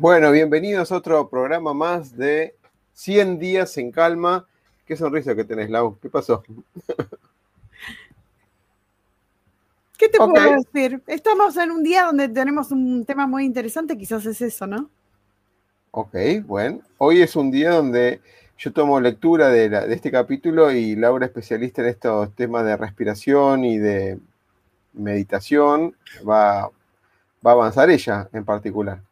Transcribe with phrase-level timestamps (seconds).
[0.00, 2.56] Bueno, bienvenidos a otro programa más de
[2.94, 4.46] 100 días en calma.
[4.86, 5.98] Qué sonrisa que tenés, Lau.
[6.00, 6.42] ¿Qué pasó?
[9.98, 11.02] ¿Qué te puedo decir?
[11.06, 14.88] Estamos en un día donde tenemos un tema muy interesante, quizás es eso, ¿no?
[15.90, 16.16] Ok,
[16.46, 16.80] bueno.
[16.96, 18.22] Hoy es un día donde
[18.56, 23.66] yo tomo lectura de, de este capítulo y Laura, especialista en estos temas de respiración
[23.66, 24.18] y de
[24.94, 25.94] meditación,
[26.26, 26.70] va,
[27.46, 29.02] va a avanzar ella en particular.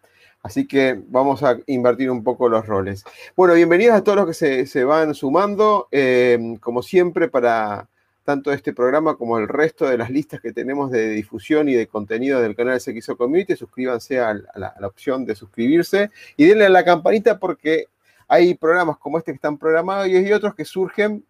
[0.42, 3.04] Así que vamos a invertir un poco los roles.
[3.36, 5.88] Bueno, bienvenidos a todos los que se, van sumando.
[5.90, 7.88] Eh, como siempre, para
[8.24, 11.86] tanto este programa como el resto de las listas que tenemos de difusión y de
[11.86, 16.66] contenido del canal SXO Community, suscríbanse a la, a la opción de suscribirse y denle
[16.66, 17.86] a la campanita porque
[18.28, 21.24] hay programas como este que están programados y hay otros que surgen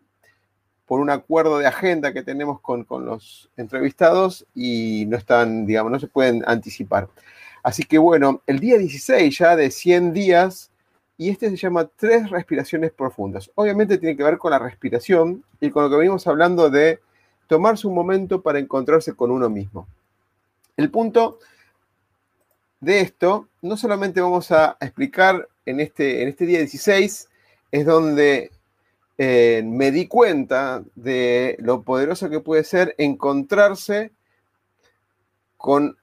[0.89, 5.93] por un acuerdo de agenda que tenemos con, con los entrevistados y no están, digamos,
[5.93, 7.09] no se pueden anticipar.
[7.69, 10.71] Así que bueno, el día 16 ya de 100 días,
[11.19, 13.51] y este se llama tres respiraciones profundas.
[13.57, 17.01] Obviamente tiene que ver con la respiración y con lo que venimos hablando de
[17.47, 19.87] tomarse un momento para encontrarse con uno mismo.
[20.79, 21.41] El punto
[22.81, 27.29] de esto, no solamente vamos a explicar en este, en este día 16,
[27.71, 28.51] es donde
[29.19, 34.11] eh, me di cuenta de lo poderoso que puede ser encontrarse
[35.59, 35.99] con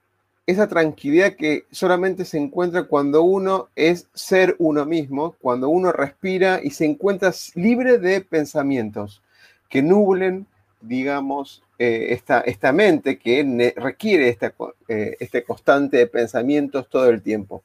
[0.46, 6.60] esa tranquilidad que solamente se encuentra cuando uno es ser uno mismo, cuando uno respira
[6.62, 9.22] y se encuentra libre de pensamientos
[9.68, 10.46] que nublen,
[10.80, 14.54] digamos, eh, esta, esta, mente que requiere esta,
[14.86, 17.64] eh, este constante de pensamientos todo el tiempo.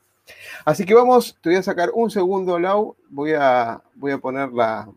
[0.65, 4.51] Así que vamos, te voy a sacar un segundo, Lau, voy a, voy a poner
[4.51, 4.89] la,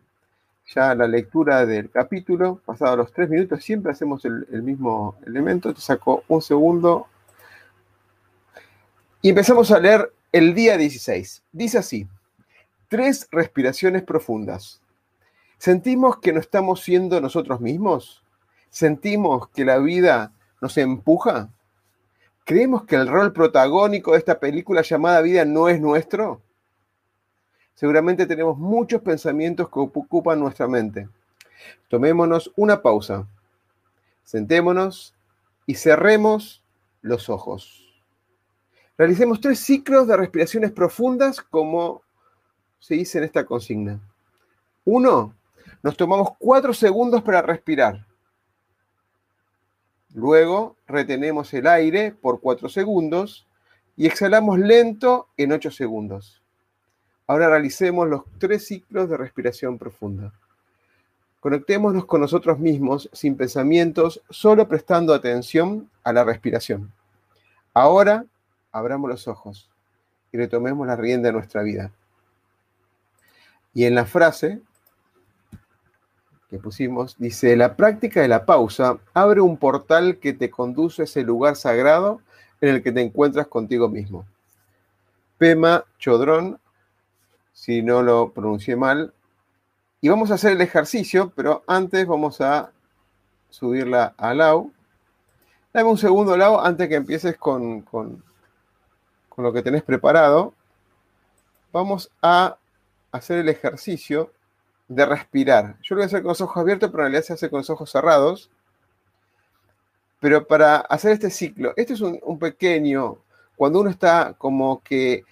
[0.73, 5.81] ya la lectura del capítulo, pasado los tres minutos, siempre hacemos el mismo elemento, te
[5.81, 7.07] saco un segundo,
[9.25, 11.41] y empezamos a leer el día 16.
[11.51, 12.07] Dice así,
[12.87, 14.83] tres respiraciones profundas.
[15.57, 18.23] ¿Sentimos que no estamos siendo nosotros mismos?
[18.69, 20.31] ¿Sentimos que la vida
[20.61, 21.49] nos empuja?
[22.43, 26.43] ¿Creemos que el rol protagónico de esta película llamada vida no es nuestro?
[27.73, 31.09] Seguramente tenemos muchos pensamientos que ocupan nuestra mente.
[31.87, 33.27] Tomémonos una pausa.
[34.23, 35.15] Sentémonos
[35.65, 36.63] y cerremos
[37.01, 37.84] los ojos.
[38.97, 42.01] Realicemos tres ciclos de respiraciones profundas como
[42.79, 43.99] se dice en esta consigna.
[44.85, 45.33] Uno,
[45.83, 48.05] nos tomamos cuatro segundos para respirar.
[50.13, 53.45] Luego retenemos el aire por cuatro segundos
[53.97, 56.41] y exhalamos lento en ocho segundos.
[57.27, 60.31] Ahora realicemos los tres ciclos de respiración profunda.
[61.41, 66.91] Conectémonos con nosotros mismos sin pensamientos, solo prestando atención a la respiración.
[67.73, 68.25] Ahora
[68.75, 69.69] abramos los ojos
[70.33, 71.91] y retomemos la rienda de nuestra vida.
[73.73, 74.61] Y en la frase
[76.49, 81.05] que pusimos, dice, la práctica de la pausa abre un portal que te conduce a
[81.05, 82.21] ese lugar sagrado
[82.59, 84.25] en el que te encuentras contigo mismo.
[85.37, 86.59] Pema Chodrón,
[87.53, 89.13] si no lo pronuncié mal.
[90.01, 92.71] Y vamos a hacer el ejercicio, pero antes vamos a
[93.49, 94.71] subirla a Lau.
[95.73, 98.23] Dame un segundo, Lau, antes que empieces con, con
[99.35, 100.53] con lo que tenés preparado,
[101.73, 102.57] vamos a
[103.11, 104.31] hacer el ejercicio
[104.87, 105.75] de respirar.
[105.81, 107.59] Yo lo voy a hacer con los ojos abiertos, pero en realidad se hace con
[107.59, 108.49] los ojos cerrados.
[110.19, 113.17] Pero para hacer este ciclo, este es un, un pequeño,
[113.55, 115.23] cuando uno está como que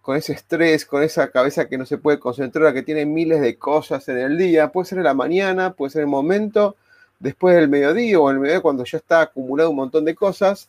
[0.00, 3.58] con ese estrés, con esa cabeza que no se puede concentrar, que tiene miles de
[3.58, 6.76] cosas en el día, puede ser en la mañana, puede ser en el momento,
[7.18, 10.68] después del mediodía o en el mediodía cuando ya está acumulado un montón de cosas,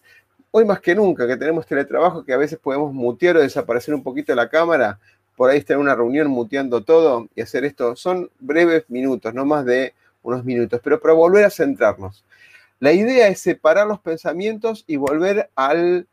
[0.51, 4.03] hoy más que nunca que tenemos teletrabajo, que a veces podemos mutear o desaparecer un
[4.03, 4.99] poquito la cámara,
[5.35, 7.95] por ahí estar en una reunión muteando todo y hacer esto.
[7.95, 9.93] Son breves minutos, no más de
[10.23, 12.23] unos minutos, pero para volver a centrarnos.
[12.79, 16.07] La idea es separar los pensamientos y volver al,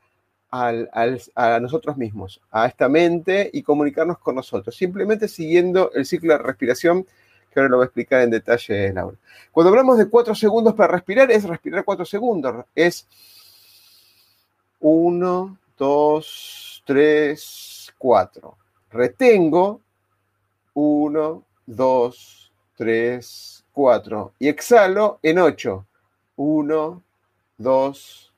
[0.51, 6.39] a nosotros mismos, a esta mente y comunicarnos con nosotros, simplemente siguiendo el ciclo de
[6.39, 7.07] respiración
[7.51, 9.17] que ahora lo voy a explicar en detalle Laura.
[9.51, 13.07] Cuando hablamos de cuatro segundos para respirar, es respirar cuatro segundos, es
[14.81, 18.57] uno, dos, tres, cuatro.
[18.91, 19.81] Retengo
[20.75, 24.33] uno, dos, tres, cuatro.
[24.39, 25.87] Y exhalo en ocho.
[26.37, 27.03] Uno,
[27.57, 28.33] dos,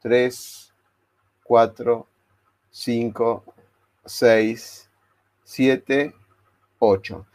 [0.00, 0.72] tres,
[1.42, 2.06] cuatro,
[2.70, 3.44] cinco,
[4.04, 4.90] seis,
[5.44, 6.14] siete,
[6.78, 7.26] ocho.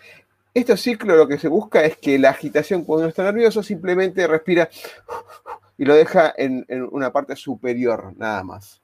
[0.54, 4.28] Este ciclo lo que se busca es que la agitación cuando uno está nervioso simplemente
[4.28, 4.70] respira
[5.82, 8.80] y lo deja en, una parte superior, nada más.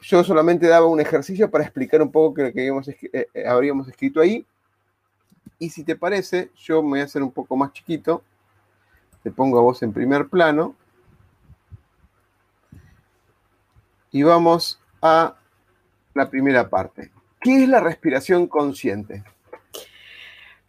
[0.00, 3.88] Yo solamente daba un ejercicio para explicar un poco lo que habíamos, eh, eh, habríamos
[3.88, 4.46] escrito ahí.
[5.58, 8.22] Y si te parece, yo me voy a hacer un poco más chiquito.
[9.24, 10.76] Te pongo a vos en primer plano.
[14.12, 15.34] Y vamos a
[16.14, 17.10] la primera parte.
[17.40, 19.24] ¿Qué es la respiración consciente?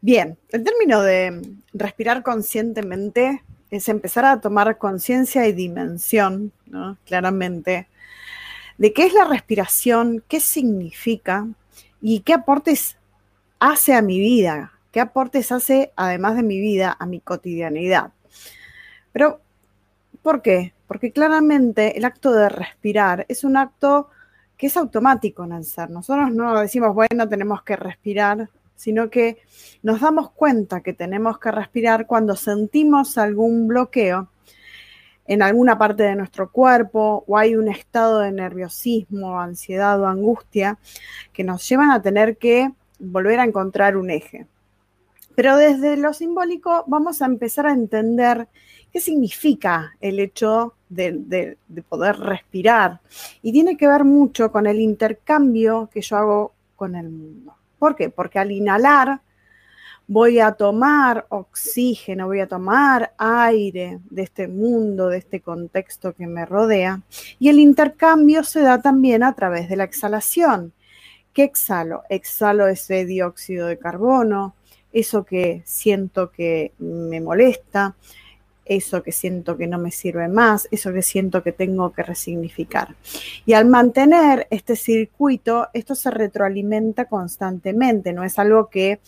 [0.01, 1.39] Bien, el término de
[1.71, 6.97] respirar conscientemente es empezar a tomar conciencia y dimensión, ¿no?
[7.06, 7.88] claramente,
[8.77, 11.47] de qué es la respiración, qué significa
[12.01, 12.97] y qué aportes
[13.59, 18.12] hace a mi vida, qué aportes hace, además de mi vida, a mi cotidianidad.
[19.13, 19.39] Pero,
[20.21, 20.74] ¿por qué?
[20.88, 24.09] Porque claramente el acto de respirar es un acto
[24.57, 25.89] que es automático en el ser.
[25.89, 28.50] Nosotros no decimos, bueno, tenemos que respirar,
[28.81, 29.37] sino que
[29.83, 34.29] nos damos cuenta que tenemos que respirar cuando sentimos algún bloqueo
[35.27, 40.79] en alguna parte de nuestro cuerpo o hay un estado de nerviosismo, ansiedad o angustia
[41.31, 44.47] que nos llevan a tener que volver a encontrar un eje.
[45.35, 48.47] Pero desde lo simbólico vamos a empezar a entender
[48.91, 52.99] qué significa el hecho de, de, poder respirar.
[53.43, 57.60] Y tiene que ver mucho con el intercambio que yo hago con el mundo.
[57.81, 58.11] ¿Por qué?
[58.11, 59.21] Porque al inhalar
[60.05, 66.27] voy a tomar oxígeno, voy a tomar aire de este mundo, de este contexto que
[66.27, 67.01] me rodea.
[67.39, 70.73] Y el intercambio se da también a través de la exhalación.
[71.33, 72.03] ¿Qué exhalo?
[72.07, 74.53] Exhalo ese dióxido de carbono,
[74.93, 77.95] eso que siento que me molesta,
[78.65, 82.95] eso que siento que no me sirve más, eso que siento que tengo que resignificar.
[83.45, 88.99] Y al mantener este circuito, esto se retroalimenta constantemente, no es algo que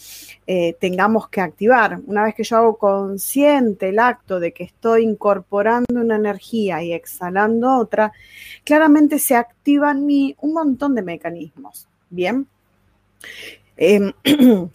[0.47, 1.99] eh, tengamos que activar.
[2.05, 6.93] Una vez que yo hago consciente el acto de que estoy incorporando una energía y
[6.93, 8.11] exhalando otra,
[8.63, 11.87] claramente se activan en mí un montón de mecanismos.
[12.09, 12.47] Bien.
[13.77, 14.13] Em,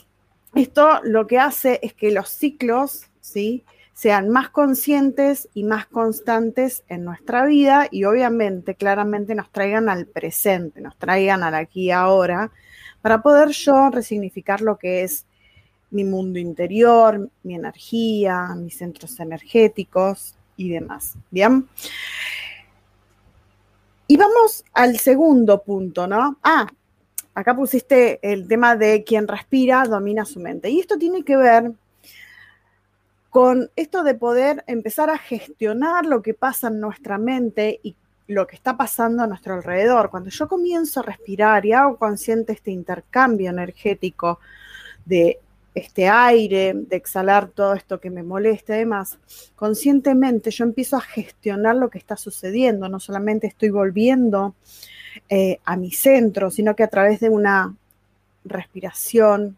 [0.54, 3.64] esto lo que hace es que los ciclos, ¿sí?
[3.98, 10.06] Sean más conscientes y más constantes en nuestra vida y obviamente claramente nos traigan al
[10.06, 12.52] presente, nos traigan al aquí y ahora,
[13.02, 15.26] para poder yo resignificar lo que es
[15.90, 21.14] mi mundo interior, mi energía, mis centros energéticos y demás.
[21.32, 21.66] Bien.
[24.06, 26.38] Y vamos al segundo punto, ¿no?
[26.44, 26.68] Ah,
[27.34, 30.70] acá pusiste el tema de quien respira domina su mente.
[30.70, 31.72] Y esto tiene que ver
[33.30, 37.94] con esto de poder empezar a gestionar lo que pasa en nuestra mente y
[38.26, 40.10] lo que está pasando a nuestro alrededor.
[40.10, 44.38] Cuando yo comienzo a respirar y hago consciente este intercambio energético
[45.04, 45.38] de
[45.74, 49.18] este aire, de exhalar todo esto que me molesta, además,
[49.56, 52.88] conscientemente yo empiezo a gestionar lo que está sucediendo.
[52.88, 54.54] No solamente estoy volviendo
[55.28, 57.74] eh, a mi centro, sino que a través de una
[58.44, 59.56] respiración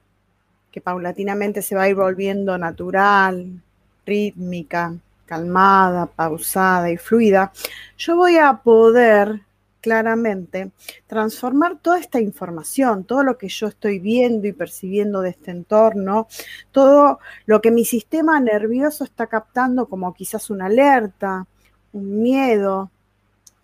[0.71, 3.61] que paulatinamente se va a ir volviendo natural,
[4.07, 4.95] rítmica,
[5.27, 7.53] calmada, pausada y fluida,
[7.97, 9.43] yo voy a poder
[9.81, 10.71] claramente
[11.07, 16.29] transformar toda esta información, todo lo que yo estoy viendo y percibiendo de este entorno,
[16.71, 21.47] todo lo que mi sistema nervioso está captando como quizás una alerta,
[21.93, 22.91] un miedo,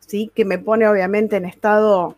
[0.01, 0.31] ¿sí?
[0.35, 2.17] que me pone obviamente en estado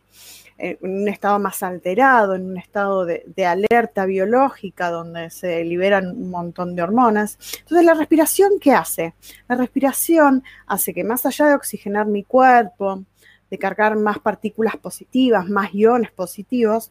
[0.58, 6.30] en un estado más alterado, en un estado de, alerta biológica donde se liberan un
[6.30, 7.38] montón de hormonas.
[7.60, 9.14] Entonces, ¿la respiración qué hace?
[9.48, 13.04] La respiración hace que más allá de oxigenar mi cuerpo,
[13.50, 16.90] de cargar más partículas positivas, más iones positivos,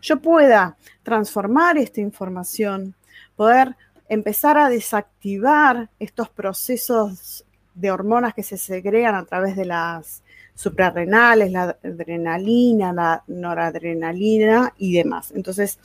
[0.00, 2.94] yo pueda transformar esta información,
[3.36, 3.76] poder
[4.08, 10.22] empezar a desactivar estos procesos de hormonas que se segregan a través de las
[10.54, 15.32] suprarrenales, la adrenalina, la noradrenalina y demás.
[15.34, 15.78] Entonces,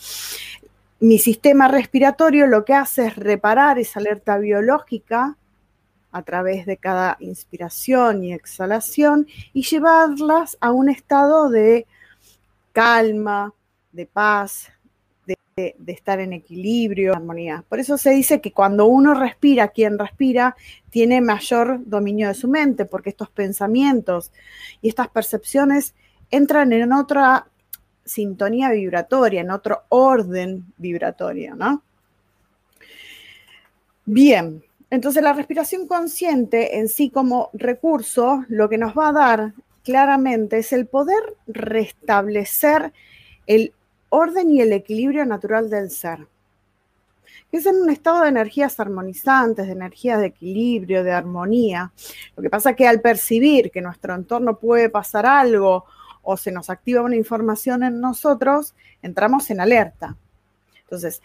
[1.00, 5.38] mi sistema respiratorio lo que hace es reparar esa alerta biológica
[6.12, 11.86] a través de cada inspiración y exhalación y llevarlas a un estado de
[12.72, 13.54] calma,
[13.92, 14.72] de paz,
[15.28, 17.64] de, estar en equilibrio, armonía.
[17.68, 20.56] Por eso se dice que cuando uno respira, quien respira,
[20.90, 24.32] tiene mayor dominio de su mente, porque estos pensamientos
[24.82, 25.96] y estas percepciones
[26.30, 27.48] entran en otra
[28.06, 31.82] sintonía vibratoria, en otro orden vibratorio, ¿no?
[34.06, 39.54] Bien, entonces la respiración consciente en sí como recurso, lo que nos va a dar
[39.84, 42.94] claramente es el poder restablecer
[43.48, 43.74] el
[44.10, 46.28] orden y el equilibrio natural del ser.
[47.52, 51.92] Es en un estado de energías armonizantes, de energías de equilibrio, de armonía.
[52.36, 55.86] Lo que pasa es que al percibir que nuestro entorno puede pasar algo
[56.24, 60.18] o se nos activa una información en nosotros, entramos en alerta.
[60.82, 61.22] Entonces,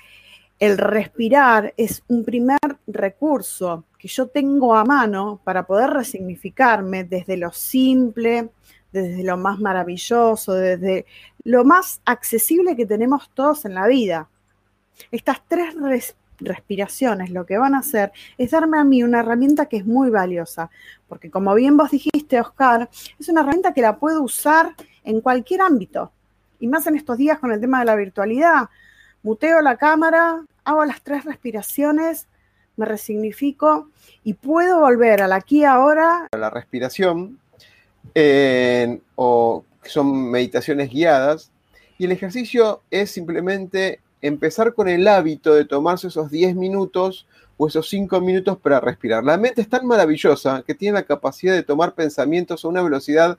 [0.61, 7.37] el respirar es un primer recurso que yo tengo a mano para poder resignificarme desde
[7.37, 8.51] lo simple,
[8.93, 11.07] desde lo más maravilloso, desde
[11.45, 14.29] lo más accesible que tenemos todos en la vida.
[15.11, 15.75] Estas tres
[16.39, 20.11] respiraciones lo que van a hacer es darme a mí una herramienta que es muy
[20.11, 20.71] valiosa,
[21.09, 25.63] porque como bien vos dijiste, Oscar, es una herramienta que la puedo usar en cualquier
[25.63, 26.13] ámbito,
[26.61, 28.69] y más en estos días con el tema de la virtualidad.
[29.23, 32.29] Muteo la cámara, hago las tres respiraciones,
[32.77, 33.89] me resignifico
[34.25, 36.29] y puedo volver al aquí ahora.
[36.33, 37.39] La respiración
[39.16, 41.50] o son meditaciones guiadas
[41.99, 47.66] y el ejercicio es simplemente empezar con el hábito de tomarse esos 10 minutos o
[47.66, 49.25] esos 5 minutos para respirar.
[49.25, 53.38] La mente es tan maravillosa que tiene la capacidad de tomar pensamientos a una velocidad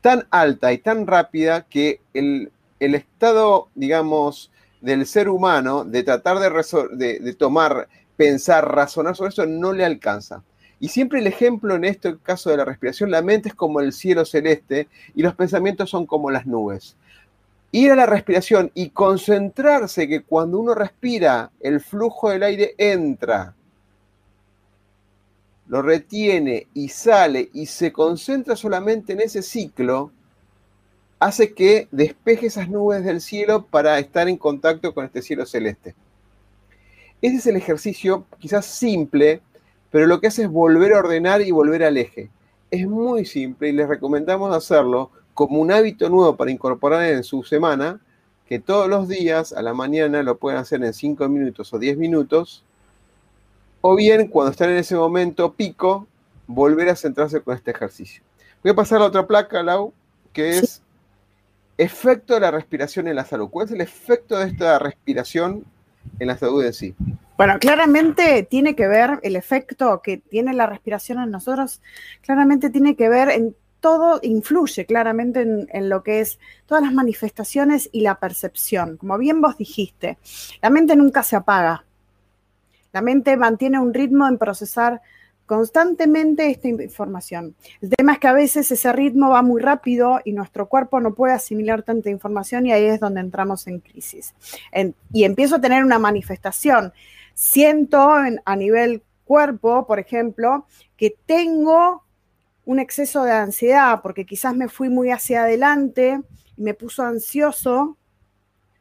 [0.00, 7.20] tan alta y tan rápida que el, estado, digamos, del ser humano de tratar de,
[7.20, 10.42] de tomar, pensar, razonar sobre eso no le alcanza.
[10.82, 13.92] Y siempre el ejemplo en este caso de la respiración, la mente es como el
[13.92, 16.96] cielo celeste y los pensamientos son como las nubes.
[17.70, 23.54] Ir a la respiración y concentrarse que cuando uno respira, el flujo del aire entra,
[25.68, 30.10] lo retiene y sale y se concentra solamente en ese ciclo,
[31.20, 35.94] hace que despeje esas nubes del cielo para estar en contacto con este cielo celeste.
[37.20, 39.42] Ese es el ejercicio quizás simple,
[39.92, 42.30] pero lo que hace es volver a ordenar y volver al eje.
[42.70, 47.44] Es muy simple y les recomendamos hacerlo como un hábito nuevo para incorporar en su
[47.44, 48.00] semana,
[48.46, 51.98] que todos los días a la mañana lo pueden hacer en 5 minutos o 10
[51.98, 52.64] minutos,
[53.82, 56.06] o bien cuando están en ese momento pico,
[56.46, 58.22] volver a centrarse con este ejercicio.
[58.62, 59.92] Voy a pasar a la otra placa, Lau,
[60.32, 60.82] que es
[61.76, 63.50] efecto de la respiración en la salud.
[63.50, 65.64] ¿Cuál es el efecto de esta respiración
[66.18, 66.94] en la salud sí?
[67.36, 71.80] Bueno, claramente tiene que ver el efecto que tiene la respiración en nosotros,
[72.20, 77.90] claramente tiene que ver en todo, influye claramente en, lo que es todas las manifestaciones
[77.90, 78.96] y la percepción.
[78.96, 80.18] Como bien vos dijiste,
[80.62, 81.84] la mente nunca se apaga.
[82.92, 85.02] La mente mantiene un ritmo en procesar
[85.52, 87.54] constantemente esta información.
[87.82, 91.12] El tema es que a veces ese ritmo va muy rápido y nuestro cuerpo no
[91.12, 94.34] puede asimilar tanta información y ahí es donde entramos en crisis.
[95.12, 96.94] y empiezo a tener una manifestación
[97.34, 98.10] Siento
[98.44, 100.66] a nivel cuerpo, por ejemplo,
[100.96, 102.04] que tengo
[102.64, 106.20] un exceso de ansiedad porque quizás me fui muy hacia adelante
[106.56, 107.98] y me puso ansioso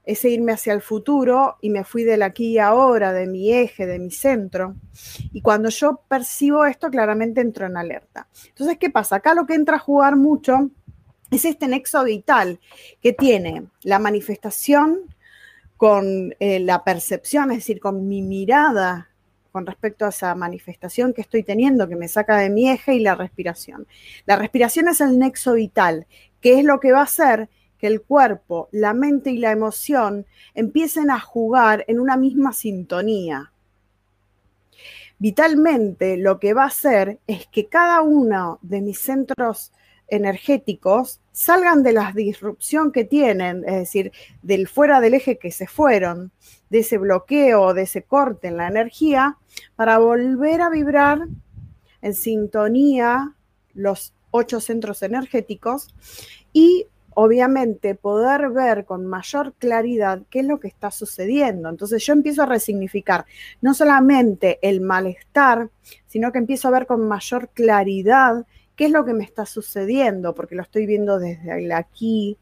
[0.03, 3.85] ese irme hacia el futuro y me fui del aquí y ahora, de mi eje,
[3.85, 4.75] de mi centro.
[5.31, 8.27] Y cuando yo percibo esto, claramente entro en alerta.
[8.47, 9.17] Entonces, ¿qué pasa?
[9.17, 10.69] Acá lo que entra a jugar mucho
[11.29, 12.59] es este nexo vital
[13.01, 15.15] que tiene la manifestación
[15.77, 19.07] con eh, la percepción, es decir, con mi mirada
[19.51, 22.99] con respecto a esa manifestación que estoy teniendo, que me saca de mi eje, y
[22.99, 23.87] la respiración.
[24.25, 26.07] La respiración es el nexo vital,
[26.39, 27.49] que es lo que va a hacer
[27.81, 33.51] que el cuerpo, la mente y la emoción empiecen a jugar en una misma sintonía.
[35.17, 39.71] Vitalmente lo que va a hacer es que cada uno de mis centros
[40.07, 44.11] energéticos salgan de la disrupción que tienen, es decir,
[44.43, 46.31] del fuera del eje que se fueron,
[46.69, 49.37] de ese bloqueo, de ese corte en la energía,
[49.75, 51.27] para volver a vibrar
[52.01, 53.35] en sintonía
[53.73, 55.93] los ocho centros energéticos
[56.53, 61.69] y obviamente poder ver con mayor claridad qué es lo que está sucediendo.
[61.69, 63.25] Entonces yo empiezo a resignificar
[63.61, 65.69] no solamente el malestar,
[66.07, 70.33] sino que empiezo a ver con mayor claridad qué es lo que me está sucediendo,
[70.33, 72.37] porque lo estoy viendo desde el aquí,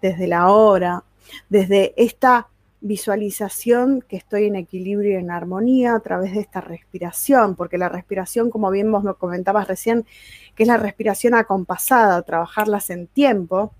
[0.00, 1.04] desde la ahora,
[1.48, 2.48] desde esta
[2.80, 7.88] visualización que estoy en equilibrio y en armonía a través de esta respiración, porque la
[7.88, 10.06] respiración, como bien vos me comentabas recién,
[10.54, 13.72] que es la respiración acompasada, trabajarlas en tiempo,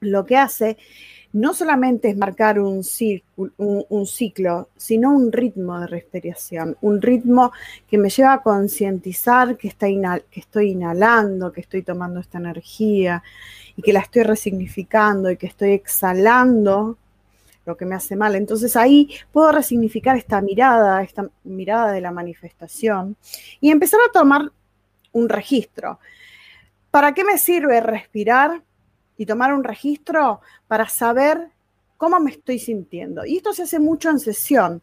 [0.00, 0.76] lo que hace
[1.32, 7.52] no solamente es marcar un, ciclo, sino un ritmo de respiración, un ritmo
[7.86, 9.70] que me lleva a concientizar que,
[10.30, 13.22] que estoy inhalando, que estoy tomando esta energía
[13.76, 16.96] y que la estoy resignificando y que estoy exhalando
[17.66, 18.34] lo que me hace mal.
[18.34, 23.16] Entonces ahí puedo resignificar esta mirada, esta mirada de la manifestación
[23.60, 24.50] y empezar a tomar
[25.12, 25.98] un registro.
[26.90, 28.62] ¿Para qué me sirve respirar
[29.18, 30.40] y tomar un registro?
[30.66, 31.50] Para saber
[31.98, 33.26] cómo me estoy sintiendo.
[33.26, 34.80] Y esto se hace mucho en sesión,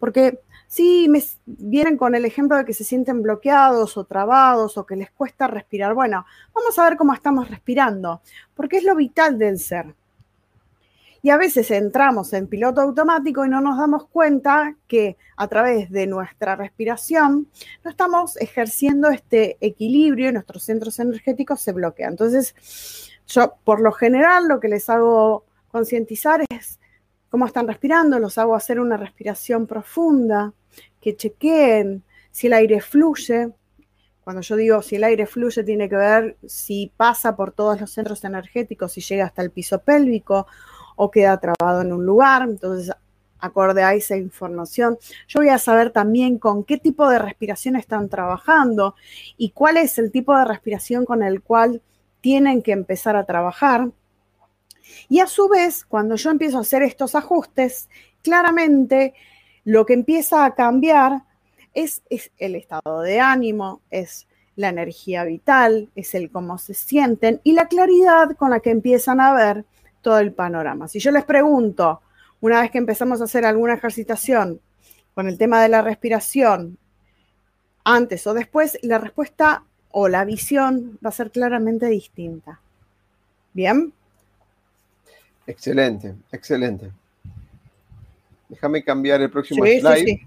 [0.00, 4.84] porque si me vienen con el ejemplo de que se sienten bloqueados o trabados o
[4.84, 5.94] que les cuesta respirar.
[5.94, 8.22] Bueno, vamos a ver cómo estamos respirando,
[8.56, 9.94] porque es lo vital del ser.
[11.22, 15.90] Y a veces entramos en piloto automático y no nos damos cuenta que a través
[15.90, 17.48] de nuestra respiración
[17.82, 22.10] no estamos ejerciendo este equilibrio y nuestros centros energéticos se bloquean.
[22.10, 26.78] Entonces, yo por lo general lo que les hago concientizar es
[27.28, 30.52] cómo están respirando, los hago hacer una respiración profunda,
[31.00, 33.50] que chequeen si el aire fluye.
[34.22, 37.90] Cuando yo digo si el aire fluye, tiene que ver si pasa por todos los
[37.90, 40.46] centros energéticos, si llega hasta el piso pélvico
[40.96, 42.42] o queda trabado en un lugar.
[42.42, 42.94] Entonces,
[43.40, 48.08] acorde a esa información, yo voy a saber también con qué tipo de respiración están
[48.08, 48.94] trabajando
[49.36, 51.82] y cuál es el tipo de respiración con el cual
[52.24, 53.90] tienen que empezar a trabajar.
[55.10, 57.90] Y a su vez, cuando yo empiezo a hacer estos ajustes,
[58.22, 59.12] claramente
[59.64, 61.24] lo que empieza a cambiar
[61.74, 64.26] es, es el estado de ánimo, es
[64.56, 69.20] la energía vital, es el cómo se sienten y la claridad con la que empiezan
[69.20, 69.66] a ver
[70.00, 70.88] todo el panorama.
[70.88, 72.00] Si yo les pregunto,
[72.40, 74.62] una vez que empezamos a hacer alguna ejercitación
[75.12, 76.78] con el tema de la respiración,
[77.84, 79.64] antes o después, la respuesta
[79.96, 82.60] o la visión va a ser claramente distinta.
[83.52, 83.92] ¿Bien?
[85.46, 86.90] Excelente, excelente.
[88.48, 90.20] Déjame cambiar el próximo slide.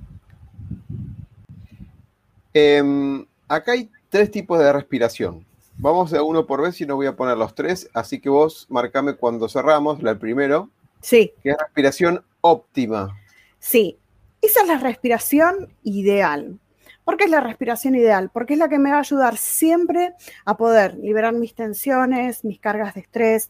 [2.54, 5.46] Em, acá hay tres tipos de respiración.
[5.78, 8.68] Vamos de uno por vez y no voy a poner los tres, así que vos
[8.70, 10.70] marcame cuando cerramos, la primero.
[11.02, 11.34] Sí.
[11.44, 13.20] Que es respiración óptima.
[13.60, 13.98] Sí,
[14.42, 16.58] esa es la respiración ideal.
[17.08, 18.30] ¿Por qué es la respiración ideal?
[18.34, 22.60] Porque es la que me va a ayudar siempre a poder liberar mis tensiones, mis
[22.60, 23.50] cargas de estrés,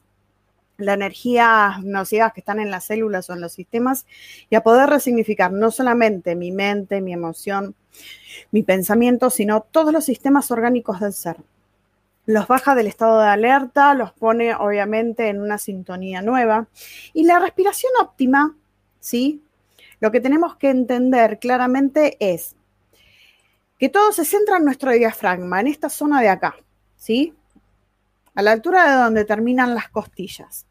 [0.78, 4.06] la energía nocivas que están en las células o en los sistemas
[4.52, 7.74] y a poder resignificar no solamente mi mente, mi emoción,
[8.52, 11.38] mi pensamiento, sino todos los sistemas orgánicos del ser
[12.28, 16.68] los baja del estado de alerta, los pone obviamente en una sintonía nueva.
[17.14, 18.56] Y la respiración óptima,
[19.00, 19.42] ¿sí?
[20.00, 22.57] Lo que tenemos que entender claramente es
[23.78, 26.56] que todo se centra en nuestro diafragma, en esta zona de acá,
[26.96, 27.34] ¿sí?
[28.36, 30.66] A la altura de donde terminan las costillas.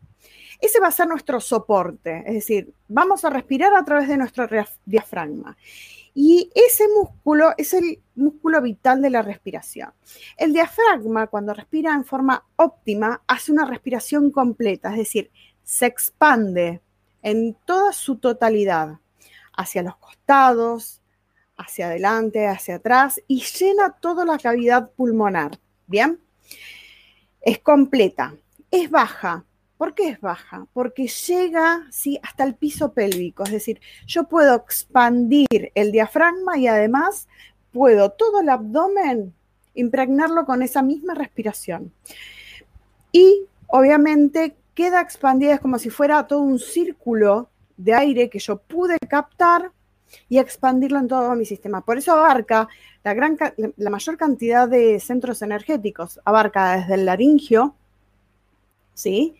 [0.60, 4.48] Ese va a ser nuestro soporte, es decir, vamos a respirar a través de nuestro
[4.84, 5.56] diafragma.
[6.14, 9.92] Y ese músculo es el músculo vital de la respiración.
[10.38, 15.30] El diafragma, cuando respira en forma óptima, hace una respiración completa, es decir,
[15.62, 16.80] se expande
[17.22, 18.98] en toda su totalidad,
[19.52, 21.02] hacia los costados,
[21.56, 25.58] hacia adelante, hacia atrás, y llena toda la cavidad pulmonar.
[25.86, 26.20] ¿Bien?
[27.40, 28.34] Es completa,
[28.70, 29.44] es baja,
[29.76, 30.66] ¿Por qué es baja?
[30.72, 32.18] Porque llega ¿sí?
[32.22, 37.28] hasta el piso pélvico, es decir, yo puedo expandir el diafragma y además
[37.72, 39.34] puedo todo el abdomen
[39.74, 41.92] impregnarlo con esa misma respiración.
[43.12, 48.56] Y obviamente queda expandida, es como si fuera todo un círculo de aire que yo
[48.56, 49.72] pude captar
[50.28, 51.80] y expandirlo en todo mi sistema.
[51.80, 52.68] Por eso abarca
[53.04, 53.38] la, gran,
[53.76, 57.74] la mayor cantidad de centros energéticos, abarca desde el laringio,
[58.94, 59.36] ¿sí?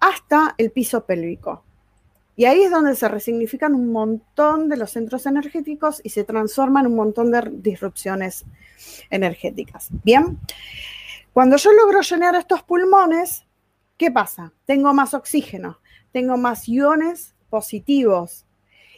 [0.00, 1.64] hasta el piso pélvico.
[2.36, 6.86] Y ahí es donde se resignifican un montón de los centros energéticos y se transforman
[6.86, 8.44] un montón de disrupciones
[9.08, 9.88] energéticas.
[10.02, 10.38] Bien,
[11.32, 13.46] cuando yo logro llenar estos pulmones,
[13.96, 14.52] ¿qué pasa?
[14.66, 15.78] Tengo más oxígeno,
[16.12, 18.43] tengo más iones positivos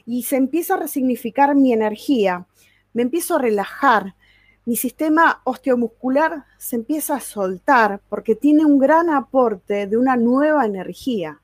[0.07, 2.47] y se empieza a resignificar mi energía,
[2.95, 4.15] me empiezo a relajar,
[4.65, 10.65] mi sistema osteomuscular se empieza a soltar porque tiene un gran aporte de una nueva
[10.65, 11.41] energía.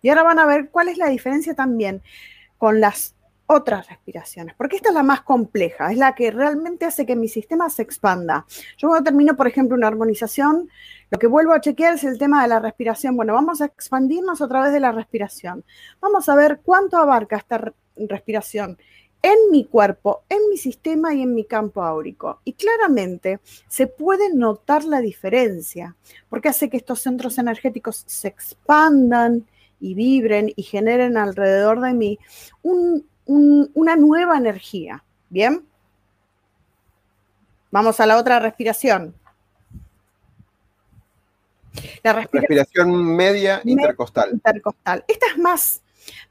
[0.00, 2.02] Y ahora van a ver cuál es la diferencia también
[2.56, 3.14] con las
[3.48, 7.28] otras respiraciones, porque esta es la más compleja, es la que realmente hace que mi
[7.28, 8.46] sistema se expanda.
[8.76, 10.68] Yo cuando termino, por ejemplo, una armonización,
[11.10, 13.16] lo que vuelvo a chequear es el tema de la respiración.
[13.16, 15.64] Bueno, vamos a expandirnos a través de la respiración.
[16.00, 18.76] Vamos a ver cuánto abarca esta respiración
[19.22, 22.40] en mi cuerpo, en mi sistema y en mi campo áurico.
[22.44, 25.96] Y claramente se puede notar la diferencia,
[26.28, 29.46] porque hace que estos centros energéticos se expandan
[29.80, 32.18] y vibren y generen alrededor de mí
[33.28, 35.04] una nueva energía.
[35.28, 35.64] ¿Bien?
[37.70, 39.14] Vamos a la otra respiración.
[42.02, 44.32] La respiración, media intercostal.
[44.32, 45.04] Intercostal.
[45.06, 45.82] Esta es más,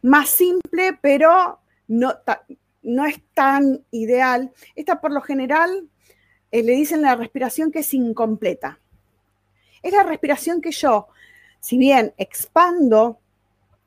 [0.02, 2.14] más simple, pero no,
[2.82, 4.52] no es tan ideal.
[4.76, 5.88] Esta por lo general
[6.52, 8.80] eh, le dicen la respiración que es incompleta.
[9.84, 11.08] Es la respiración que yo,
[11.60, 13.20] si bien expando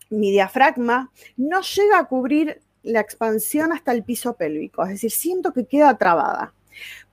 [0.08, 5.52] mi diafragma, no llega a cubrir la expansión hasta el piso pélvico, es decir, siento
[5.52, 6.54] que queda trabada.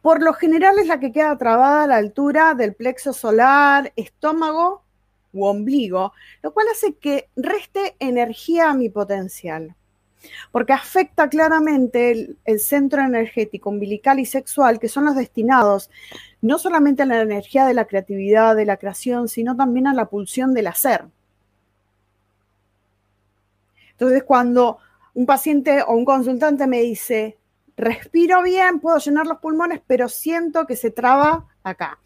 [0.02, 4.84] Por lo general es la que queda trabada a la altura del plexo solar, estómago
[5.34, 9.76] u ombligo, lo cual hace que reste energía a mi potencial
[10.52, 15.90] porque afecta claramente el, centro energético umbilical y sexual, que son los destinados
[16.42, 20.06] no solamente a la energía de la creatividad, de la creación, sino también a la
[20.06, 21.06] pulsión del hacer.
[23.92, 24.78] Entonces, cuando
[25.18, 27.40] un paciente o un consultante me dice,
[27.76, 31.98] respiro bien, puedo llenar los pulmones, pero siento que se traba acá.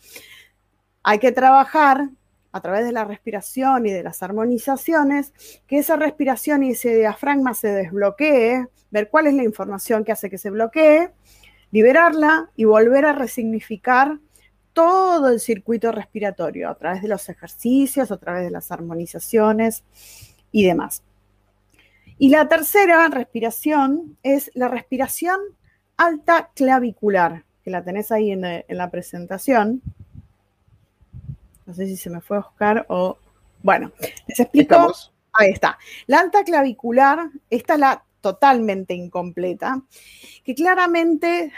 [1.03, 2.07] Hay que trabajar
[2.53, 5.33] a través de la respiración y de las armonizaciones,
[5.67, 10.29] que esa respiración y ese diafragma se desbloquee, ver cuál es la información que hace
[10.29, 11.11] que se bloquee,
[11.71, 14.19] liberarla y volver a resignificar
[14.71, 19.83] todo el circuito respiratorio a través de los ejercicios, a través de las armonizaciones
[20.53, 21.03] y demás.
[22.21, 25.39] Y la tercera respiración es la respiración
[25.97, 29.81] alta clavicular, que la tenés ahí en, en la presentación.
[31.65, 33.17] No sé si se me fue Oscar o...
[33.63, 33.91] Bueno,
[34.27, 34.93] les explico.
[35.33, 35.79] Ahí está.
[36.05, 39.81] La alta clavicular, esta es la totalmente incompleta,
[40.43, 41.51] que claramente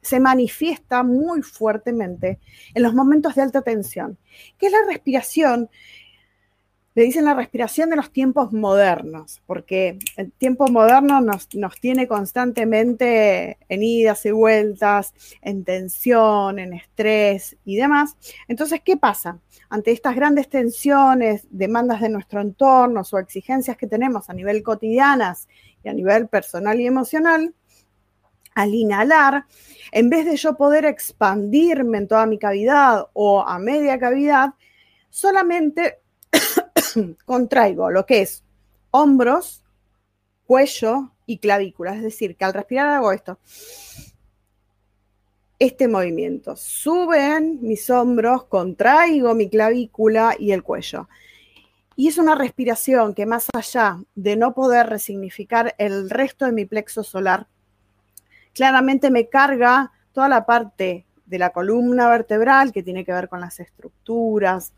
[0.00, 2.40] se manifiesta muy fuertemente
[2.74, 4.18] en los momentos de alta tensión,
[4.58, 5.70] que es la respiración
[6.94, 11.48] le dicen la respiración de los tiempos modernos, porque el tiempo moderno nos,
[11.80, 18.16] tiene constantemente en idas y vueltas, en tensión, en estrés y demás.
[18.46, 19.40] Entonces, ¿qué pasa?
[19.68, 25.48] Ante estas grandes tensiones, demandas de nuestro entorno o exigencias que tenemos a nivel cotidianas
[25.82, 27.54] y a nivel personal y emocional,
[28.54, 29.46] al inhalar,
[29.90, 34.50] en vez de yo poder expandirme en toda mi cavidad o a media cavidad,
[35.10, 35.98] solamente
[37.24, 38.44] contraigo lo que es
[38.90, 39.62] hombros,
[40.46, 41.94] cuello y clavícula.
[41.94, 43.38] Es decir, que al respirar hago esto.
[45.58, 46.56] Este movimiento.
[46.56, 51.08] Suben mis hombros, contraigo mi clavícula y el cuello.
[51.96, 56.64] Y es una respiración que más allá de no poder resignificar el resto de mi
[56.64, 57.46] plexo solar,
[58.52, 63.40] claramente me carga toda la parte de la columna vertebral que tiene que ver con
[63.40, 64.72] las estructuras,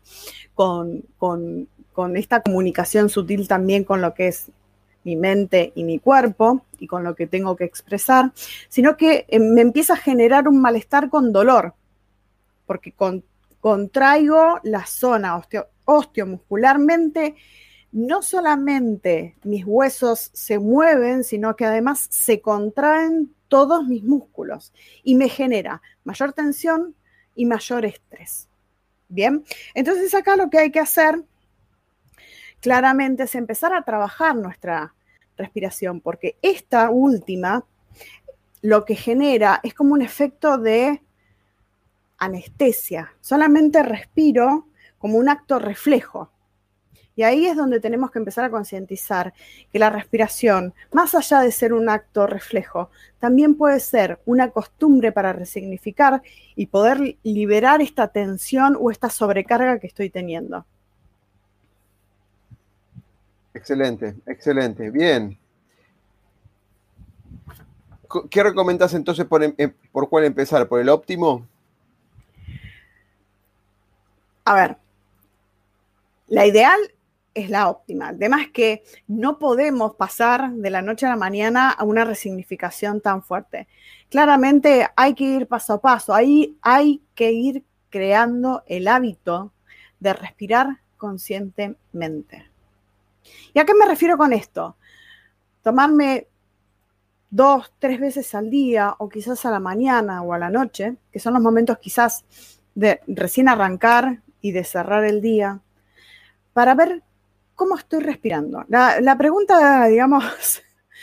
[0.53, 1.67] con, con
[1.97, 4.51] con esta comunicación sutil también con lo que es
[5.03, 8.33] mi mente y mi cuerpo y con lo que tengo que expresar,
[8.69, 11.73] sino que eh, me empieza a generar un malestar con dolor,
[12.67, 12.93] porque
[13.59, 15.41] contraigo la zona
[15.85, 17.33] osteomuscularmente,
[17.91, 25.15] no solamente mis huesos se mueven, sino que además se contraen todos mis músculos y
[25.15, 26.93] me genera mayor tensión
[27.33, 28.49] y mayor estrés.
[29.09, 31.23] Bien, entonces acá lo que hay que hacer
[32.61, 34.93] claramente es empezar a trabajar nuestra
[35.37, 37.65] respiración, porque esta última
[38.61, 41.01] lo que genera es como un efecto de
[42.17, 43.13] anestesia.
[43.21, 44.67] Solamente respiro
[44.97, 46.31] como un acto reflejo.
[47.15, 49.33] Y ahí es donde tenemos que empezar a concientizar
[49.71, 55.11] que la respiración, más allá de ser un acto reflejo, también puede ser una costumbre
[55.11, 56.21] para resignificar
[56.55, 60.67] y poder liberar esta tensión o esta sobrecarga que estoy teniendo.
[63.57, 64.91] Excelente, excelente.
[64.91, 65.35] Bien.
[68.29, 70.67] ¿Qué recomiendas entonces por, em, em, por cuál empezar?
[70.67, 71.45] ¿Por el óptimo?
[74.45, 74.77] A ver,
[76.27, 76.79] la ideal
[77.33, 78.09] es la óptima.
[78.09, 83.23] Además que no podemos pasar de la noche a la mañana a una resignificación tan
[83.23, 83.67] fuerte.
[84.09, 89.51] Claramente hay que ir paso a paso, ahí hay que ir creando el hábito
[89.99, 92.46] de respirar conscientemente.
[93.53, 94.77] ¿Y a qué me refiero con esto?
[95.61, 96.27] Tomarme
[97.29, 101.19] dos, tres veces al día o quizás a la mañana o a la noche, que
[101.19, 102.25] son los momentos quizás
[102.75, 105.61] de recién arrancar y de cerrar el día,
[106.53, 107.03] para ver
[107.55, 108.63] cómo estoy respirando.
[108.69, 110.23] La, pregunta, digamos,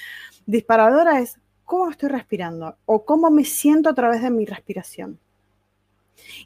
[0.46, 2.76] disparadora es, ¿cómo estoy respirando?
[2.86, 5.18] O cómo me siento a través de mi respiración.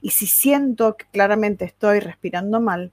[0.01, 2.93] Y si siento que claramente estoy respirando mal,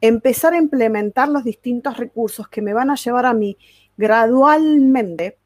[0.00, 3.56] empezar a implementar los distintos recursos que me van a llevar a mí
[3.96, 5.38] gradualmente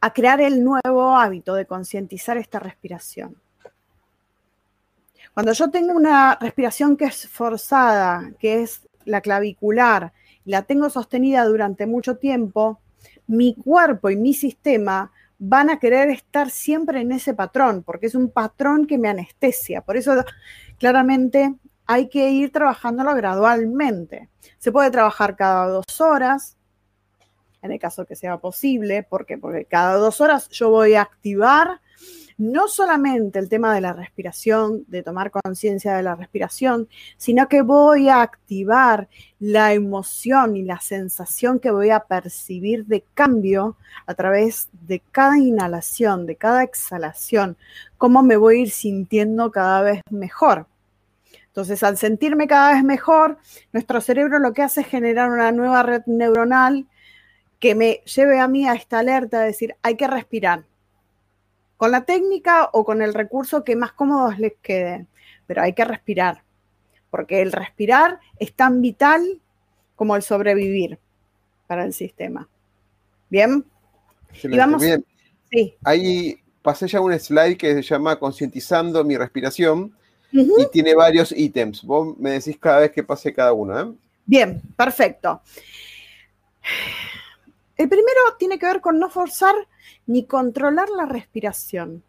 [0.00, 3.36] a crear el nuevo hábito de concientizar esta respiración.
[5.34, 10.12] Cuando yo tengo una respiración que es forzada, que es la clavicular,
[10.44, 12.80] la tengo sostenida durante mucho tiempo,
[13.26, 18.14] mi cuerpo y mi sistema van a querer estar siempre en ese patrón, porque es
[18.14, 19.80] un patrón que me anestesia.
[19.82, 20.24] Por eso,
[20.78, 21.54] claramente,
[21.90, 24.28] hay que ir trabajándolo gradualmente.
[24.58, 26.56] Se puede trabajar cada dos horas,
[27.62, 29.02] en el caso que sea posible.
[29.02, 29.36] ¿Por qué?
[29.38, 31.80] Porque cada dos horas yo voy a activar
[32.38, 37.60] no solamente el tema de la respiración, de tomar conciencia de la respiración, sino que
[37.60, 39.08] voy a activar
[39.40, 43.76] la emoción y la sensación que voy a percibir de cambio
[44.06, 47.56] a través de cada inhalación, de cada exhalación,
[47.98, 50.69] cómo me voy a ir sintiendo cada vez mejor.
[51.50, 53.38] Entonces, al sentirme cada vez mejor,
[53.72, 56.86] nuestro cerebro lo que hace es generar una nueva red neuronal
[57.58, 60.64] que me lleve a mí a esta alerta de decir, hay que respirar.
[61.76, 65.06] Con la técnica o con el recurso que más cómodos les quede,
[65.46, 66.44] pero hay que respirar,
[67.10, 69.40] porque el respirar es tan vital
[69.96, 71.00] como el sobrevivir
[71.66, 72.48] para el sistema.
[73.28, 73.64] ¿Bien?
[74.42, 75.04] Y vamos, bien.
[75.50, 75.74] Sí.
[75.82, 79.96] Ahí pasé ya un slide que se llama Concientizando mi respiración
[80.32, 81.82] y tiene varios ítems.
[81.82, 83.80] Vos me decís cada vez que pase cada uno.
[83.80, 83.92] ¿eh?
[84.24, 85.42] Bien, perfecto.
[87.76, 89.54] El primero tiene que ver con no forzar
[90.06, 92.02] ni controlar la respiración.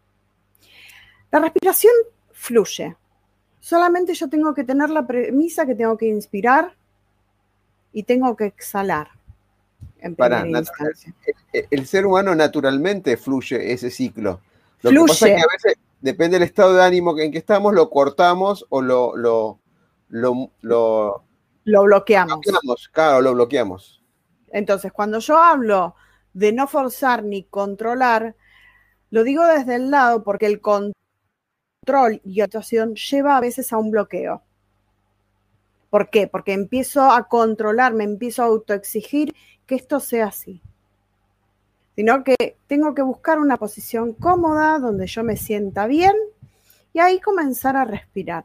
[1.30, 1.92] La respiración
[2.32, 2.96] fluye.
[3.60, 6.74] Solamente yo tengo que tener la premisa que tengo que inspirar
[7.92, 9.08] y tengo que exhalar.
[10.16, 10.44] Para,
[11.52, 14.40] el, ser humano naturalmente fluye ese ciclo.
[14.82, 17.72] Lo que pasa es que a veces, depende del estado de ánimo en que estamos,
[17.72, 19.60] lo cortamos o lo, lo,
[20.08, 21.24] lo, lo,
[21.64, 22.40] lo bloqueamos.
[22.92, 24.02] Claro, lo bloqueamos.
[24.50, 25.94] Entonces, cuando yo hablo
[26.34, 28.36] de no forzar ni controlar,
[29.10, 33.90] lo digo desde el lado porque el control y actuación lleva a veces a un
[33.90, 34.42] bloqueo.
[35.88, 36.26] ¿Por qué?
[36.26, 39.34] Porque empiezo a controlar, me empiezo a autoexigir
[39.66, 40.62] que esto sea así.
[41.94, 46.14] Sino que tengo que buscar una posición cómoda donde yo me sienta bien
[46.92, 48.44] y ahí comenzar a respirar.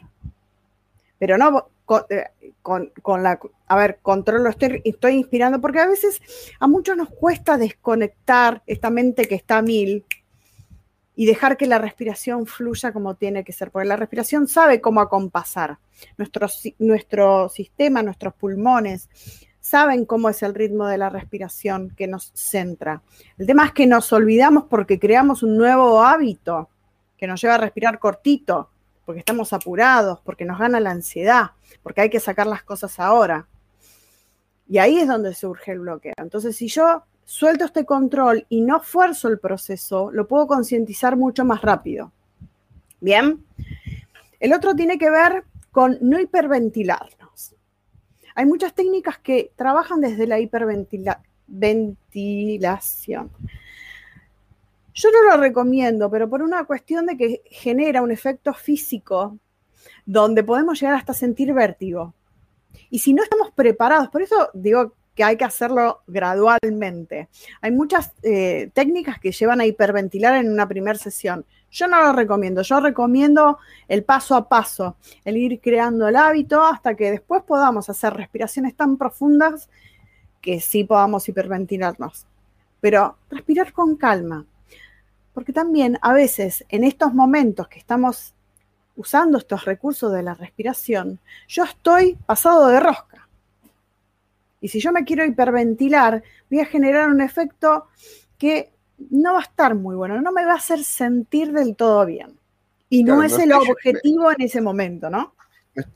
[1.18, 1.70] Pero no
[2.10, 2.26] eh,
[2.62, 2.92] con,
[3.24, 6.22] la, a ver, controlo, estoy, estoy inspirando, porque a veces
[6.60, 10.04] a muchos nos cuesta desconectar esta mente que está a mil
[11.16, 15.00] y dejar que la respiración fluya como tiene que ser, porque la respiración sabe cómo
[15.00, 15.78] acompasar.
[16.18, 16.48] Nuestro,
[16.80, 19.10] nuestro sistema, nuestros pulmones,
[19.68, 23.02] saben cómo es el ritmo de la respiración que nos centra.
[23.38, 26.70] El tema es que nos olvidamos porque creamos un nuevo hábito
[27.18, 28.70] que nos lleva a respirar cortito,
[29.06, 31.52] porque estamos apurados, porque nos gana la ansiedad,
[31.84, 33.46] porque hay que sacar las cosas ahora.
[34.70, 36.14] Y ahí es donde surge el bloqueo.
[36.16, 41.44] Entonces, si yo suelto este control y no fuerzo el proceso, lo puedo concientizar mucho
[41.44, 42.14] más rápido.
[43.02, 43.46] Bien.
[44.40, 47.27] El otro tiene que ver con no hiperventilarnos.
[48.38, 53.32] Hay muchas técnicas que trabajan desde la hiperventilación.
[54.94, 59.40] Yo no lo recomiendo, pero por una cuestión de que genera un efecto físico
[60.06, 62.14] donde podemos llegar hasta sentir vértigo.
[62.92, 67.30] Y si no estamos preparados, por eso digo que hay que hacerlo gradualmente.
[67.62, 71.44] Hay muchas eh, técnicas que llevan a hiperventilar en una primera sesión.
[71.72, 76.64] Yo no lo recomiendo, yo recomiendo el paso a paso, el ir creando el hábito
[76.64, 79.70] hasta que después podamos hacer respiraciones tan profundas
[80.42, 82.26] que sí podamos hiperventilarnos.
[82.80, 84.46] Pero respirar con calma,
[85.34, 88.34] porque también a veces en estos momentos que estamos
[88.96, 93.28] usando estos recursos de la respiración, yo estoy pasado de rosca.
[94.60, 97.88] Y si yo me quiero hiperventilar, voy a generar un efecto
[98.38, 98.72] que
[99.10, 102.38] no va a estar muy bueno, no me va a hacer sentir del todo bien.
[102.90, 105.34] Y no es el objetivo en ese momento, ¿no?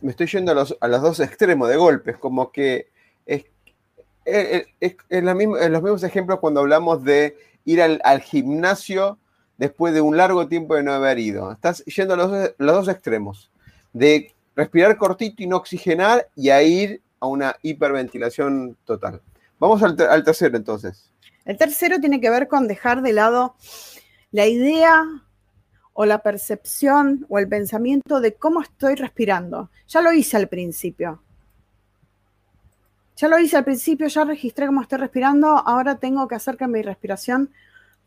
[0.02, 2.90] Me estoy yendo a los, dos extremos de golpes, como que
[3.26, 3.46] es,
[4.26, 4.68] es,
[5.10, 9.18] los mismos ejemplos cuando hablamos de ir al gimnasio
[9.62, 11.52] después de un largo tiempo de no haber ido.
[11.52, 13.52] Estás yendo a los, dos extremos,
[13.94, 19.22] de respirar cortito y no oxigenar y a ir a una hiperventilación total.
[19.60, 21.11] Vamos al, tercero entonces.
[21.46, 23.56] El tercero tiene que ver con dejar de lado
[24.32, 25.06] la idea
[25.94, 29.70] o la percepción o el pensamiento de cómo estoy respirando.
[29.88, 31.22] Ya lo hice al principio.
[33.18, 36.68] Ya lo hice al principio, ya registré cómo estoy respirando, ahora tengo que hacer que
[36.68, 37.52] mi respiración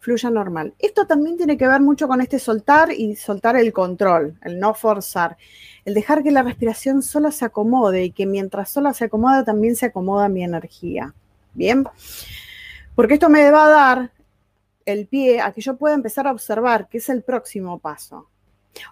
[0.01, 0.75] fluya normal.
[0.79, 4.75] Esto también tiene que ver mucho con este soltar y soltar el control, el no
[4.75, 5.37] forzar,
[5.85, 9.77] el dejar que la respiración sola se acomode y que mientras sola se acomoda también
[9.77, 11.15] se acomoda mi energía.
[11.55, 11.85] Bien,
[12.95, 14.13] porque esto me va a dar
[14.85, 18.29] el pie a que yo pueda empezar a observar, que es el próximo paso.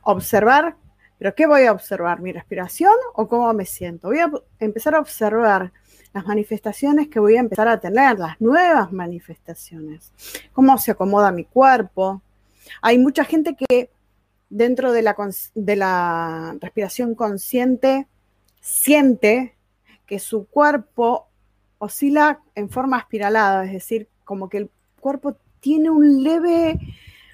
[0.02, 0.76] Observar,
[1.18, 2.20] pero ¿qué voy a observar?
[2.20, 4.08] ¿Mi respiración o cómo me siento?
[4.08, 5.72] Voy a empezar a observar
[6.12, 10.12] las manifestaciones que voy a empezar a tener, las nuevas manifestaciones,
[10.52, 12.22] cómo se acomoda mi cuerpo.
[12.82, 13.90] Hay mucha gente que
[14.50, 15.16] dentro de la,
[15.54, 18.06] de la respiración consciente
[18.60, 19.56] siente
[20.06, 21.28] que su cuerpo
[21.84, 26.78] oscila en forma espiralada, es decir, como que el cuerpo tiene un leve,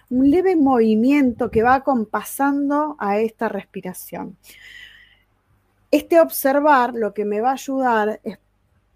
[0.09, 4.39] un leve movimiento que va acompasando a esta respiración.
[5.91, 8.39] Este observar lo que me va a ayudar es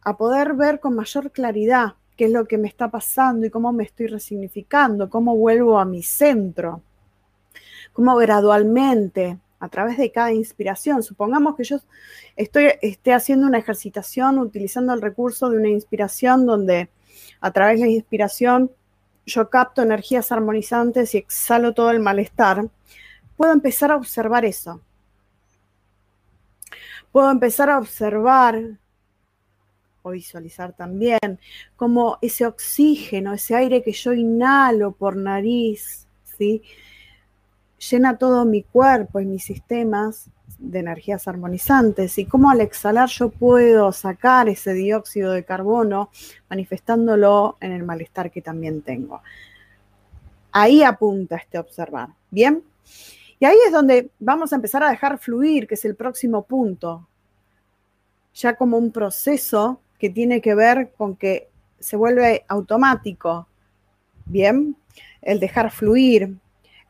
[0.00, 3.72] a poder ver con mayor claridad qué es lo que me está pasando y cómo
[3.72, 6.80] me estoy resignificando, cómo vuelvo a mi centro,
[7.92, 11.79] cómo gradualmente, a través de cada inspiración, supongamos que yo
[12.35, 16.90] estoy, esté haciendo una ejercitación utilizando el recurso de una inspiración donde
[17.40, 18.72] a través de la inspiración
[19.25, 22.68] yo capto energías armonizantes y exhalo todo el malestar,
[23.37, 24.81] puedo empezar a observar eso.
[27.12, 28.61] Puedo empezar a observar
[30.03, 31.38] o visualizar también
[31.77, 36.64] como ese oxígeno, ese aire que yo inhalo por nariz, ¿sí?
[37.90, 43.31] Llena todo mi cuerpo y mis sistemas de energías armonizantes y cómo al exhalar yo
[43.31, 46.11] puedo sacar ese dióxido de carbono
[46.49, 49.23] manifestándolo en el malestar que también tengo.
[50.53, 52.62] Ahí apunta este observar, ¿bien?
[53.40, 57.09] Y ahí es donde vamos a empezar a dejar fluir, que es el próximo punto,
[58.35, 61.49] ya como un proceso que tiene que ver con que
[61.81, 63.49] se vuelve automático,
[64.27, 64.77] ¿bien?
[65.21, 66.37] El dejar fluir,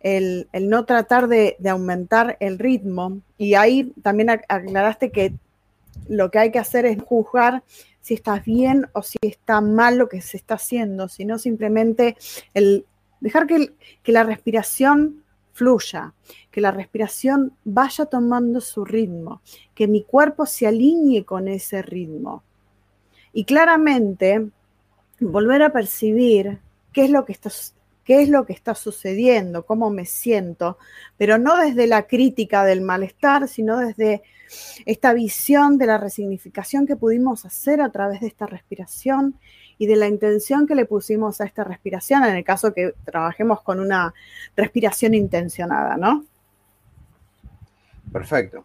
[0.03, 3.21] el, no tratar de, aumentar el ritmo.
[3.39, 5.35] Y ahí también aclaraste que
[6.09, 7.63] lo que hay que hacer es juzgar
[8.01, 12.17] si estás bien o si está mal lo que se está haciendo, sino simplemente
[12.55, 12.85] el
[13.21, 16.15] dejar que, que la respiración fluya,
[16.51, 19.43] que la respiración vaya tomando su ritmo,
[19.75, 22.43] que mi cuerpo se alinee con ese ritmo.
[23.33, 24.51] Y claramente
[25.21, 26.59] volver a percibir
[26.93, 27.51] qué es lo que está,
[28.05, 30.79] qué es lo que está sucediendo, cómo me siento,
[31.17, 34.23] pero no desde la crítica del malestar, sino desde
[34.85, 39.39] esta visión de la resignificación que pudimos hacer a través de esta respiración
[39.79, 43.63] y de la intención que le pusimos a esta respiración, en el caso que trabajemos
[43.63, 44.13] con una
[44.57, 46.25] respiración intencionada, ¿no?
[48.13, 48.65] Perfecto.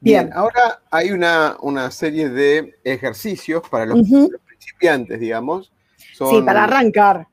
[0.00, 4.00] Bien, ahora hay una, serie de ejercicios para los,
[4.46, 5.72] principiantes, digamos.
[5.96, 7.28] sí, para arrancar.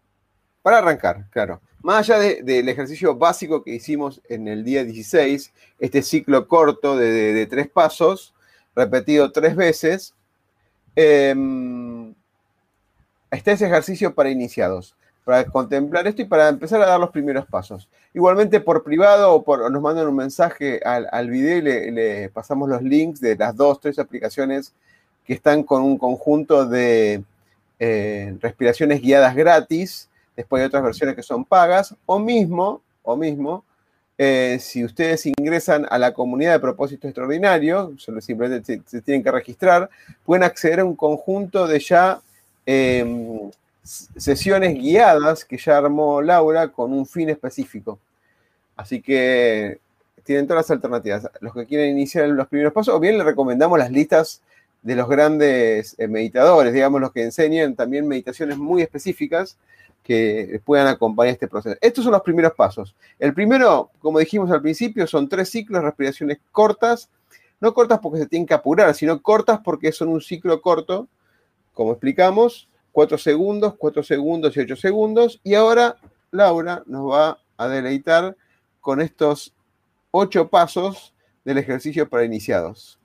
[0.62, 1.62] Para arrancar, claro.
[1.82, 7.48] Más allá del ejercicio básico que hicimos en el día 16, este ciclo corto de,
[7.48, 8.34] tres pasos,
[8.76, 10.14] repetido tres veces,
[10.96, 12.14] em,
[13.32, 14.96] está ese ejercicio para iniciados
[15.30, 17.88] para contemplar esto y para empezar a dar los primeros pasos.
[18.16, 23.22] Igualmente por privado o, nos mandan un mensaje al, video y le, pasamos los links
[23.22, 24.74] de las dos, tres aplicaciones
[25.24, 27.24] que están con un conjunto de
[27.78, 30.09] eh, respiraciones guiadas gratis.
[30.40, 31.94] Después hay otras versiones que son pagas.
[32.06, 33.66] O mismo, o mismo,
[34.18, 39.32] eh, si ustedes ingresan a la comunidad de propósito extraordinario, solo simplemente se, tienen que
[39.32, 39.90] registrar,
[40.24, 42.22] pueden acceder a un conjunto de ya
[42.66, 43.52] em,
[43.84, 48.00] sesiones guiadas que ya armó Laura con un fin específico.
[48.78, 49.82] Así que
[50.24, 51.30] tienen todas las alternativas.
[51.42, 54.42] Los que quieren iniciar los primeros pasos, o bien les recomendamos las listas
[54.82, 59.58] de los grandes eh, meditadores, digamos, los que enseñan también meditaciones muy específicas
[60.04, 61.78] que puedan acompañar este proceso.
[61.82, 62.96] Estos son los primeros pasos.
[63.20, 67.10] El primero, como dijimos al principio, son tres ciclos, respiraciones cortas,
[67.60, 71.08] no cortas porque se tienen que apurar, sino cortas porque son un ciclo corto,
[71.74, 75.40] como explicamos, 4 segundos, 4 segundos y 8 segundos.
[75.44, 75.98] Y ahora
[76.32, 78.36] Laura nos va a deleitar
[78.80, 79.54] con estos
[80.12, 81.14] 8 pasos
[81.44, 83.00] del ejercicio para iniciados.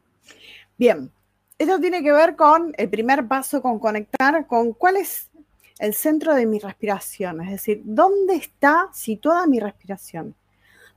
[0.77, 1.11] Bien,
[1.59, 5.31] esto tiene que ver con el primer paso, con conectar con cuál es
[5.79, 10.35] el centro de mi respiración, es decir, dónde está situada mi respiración.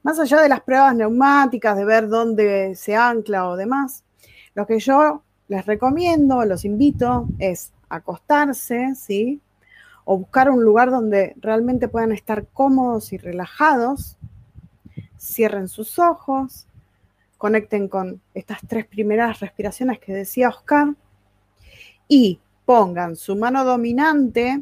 [0.03, 4.03] Más allá de las pruebas neumáticas, de ver dónde se ancla o demás,
[4.53, 9.41] lo que yo les recomiendo, los invito, es acostarse, ¿sí?
[10.09, 14.17] o buscar un lugar donde realmente puedan estar cómodos y relajados.
[15.19, 16.65] Cierren sus ojos,
[17.37, 20.95] conecten con estas tres primeras respiraciones que decía Oscar
[22.07, 24.61] y pongan su mano dominante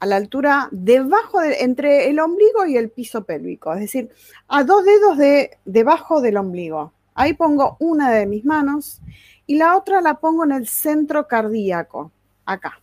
[0.00, 4.10] a la altura debajo, de, entre el ombligo y el piso pélvico, es decir,
[4.48, 6.92] a dos dedos de, debajo del ombligo.
[7.14, 9.00] Ahí pongo una de mis manos
[9.46, 12.10] y la otra la pongo en el centro cardíaco,
[12.44, 12.80] acá,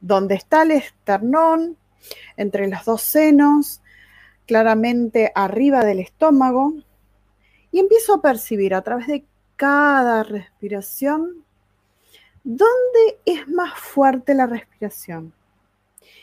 [0.00, 1.76] donde está el esternón,
[2.36, 3.80] entre los dos senos,
[4.46, 6.74] claramente arriba del estómago,
[7.72, 9.24] y empiezo a percibir a través de
[9.56, 11.44] cada respiración
[12.44, 15.32] dónde es más fuerte la respiración.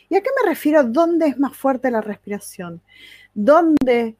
[0.08, 0.84] ¿Y a qué me refiero?
[0.84, 2.82] ¿Dónde es más fuerte la respiración?
[3.34, 4.16] ¿Dónde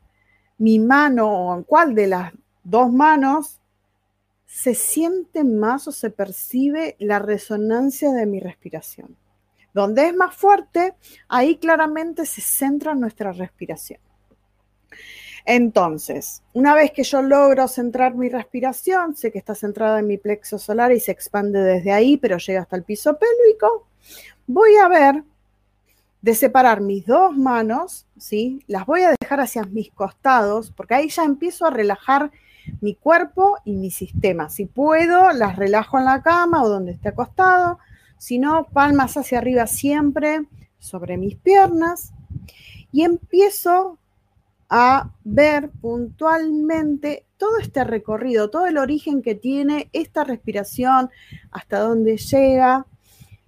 [0.58, 3.60] mi mano o en cuál de las dos manos
[4.50, 9.16] se siente más o se percibe la resonancia de mi respiración.
[9.74, 10.96] Donde es más fuerte,
[11.28, 14.00] ahí claramente se centra nuestra respiración.
[15.52, 20.20] Entonces, una vez que yo logro centrar mi respiración, sé que está centrada en mi
[20.20, 23.88] plexo solar y se expande desde ahí, pero llega hasta el piso pélvico,
[24.46, 25.24] voy a ver
[26.22, 28.64] de separar mis dos manos, ¿sí?
[28.68, 32.30] Las voy a dejar hacia mis costados, porque ahí ya empiezo a relajar
[32.80, 34.50] mi cuerpo y mi sistema.
[34.50, 37.80] Si puedo, las relajo en la cama o donde esté acostado.
[38.20, 40.46] Si no, palmas hacia arriba siempre
[40.78, 42.14] sobre mis piernas.
[42.92, 43.98] Y empiezo
[44.70, 51.10] a ver puntualmente todo este recorrido, todo el origen que tiene esta respiración,
[51.52, 52.86] hasta dónde llega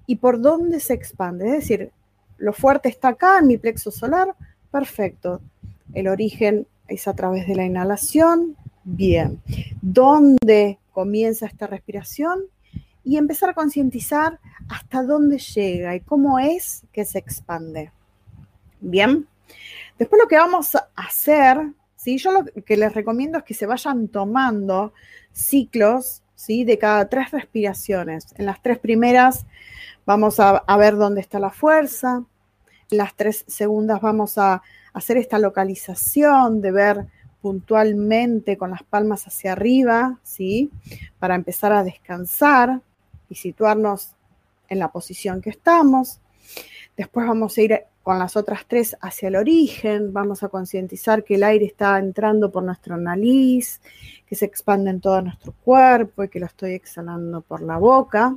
[0.08, 1.46] y por dónde se expande.
[1.46, 1.92] Es decir,
[2.38, 4.36] lo fuerte está acá en mi plexo solar,
[4.72, 5.42] perfecto.
[5.94, 9.42] El origen es a través de la inhalación, bien.
[9.82, 12.40] ¿Dónde comienza esta respiración?
[13.04, 17.92] Y empezar a concientizar hasta dónde llega y cómo es que se expande.
[18.80, 19.28] Bien.
[20.02, 21.60] Después lo que vamos a hacer,
[21.96, 22.18] ¿sí?
[22.18, 24.94] yo lo que les recomiendo es que se vayan tomando
[25.32, 26.64] ciclos ¿sí?
[26.64, 28.26] de cada tres respiraciones.
[28.36, 29.46] En las tres primeras
[30.04, 32.24] vamos a, a ver dónde está la fuerza.
[32.90, 37.06] En las tres segundas vamos a hacer esta localización de ver
[37.40, 40.72] puntualmente con las palmas hacia arriba, ¿sí?
[41.20, 42.82] Para empezar a descansar
[43.30, 44.16] y situarnos
[44.68, 46.20] en la posición que estamos.
[46.98, 51.36] Después vamos a ir con las otras tres hacia el origen, vamos a concientizar que
[51.36, 53.80] el aire está entrando por nuestra nariz,
[54.26, 58.36] que se expande en todo nuestro cuerpo y que lo estoy exhalando por la boca.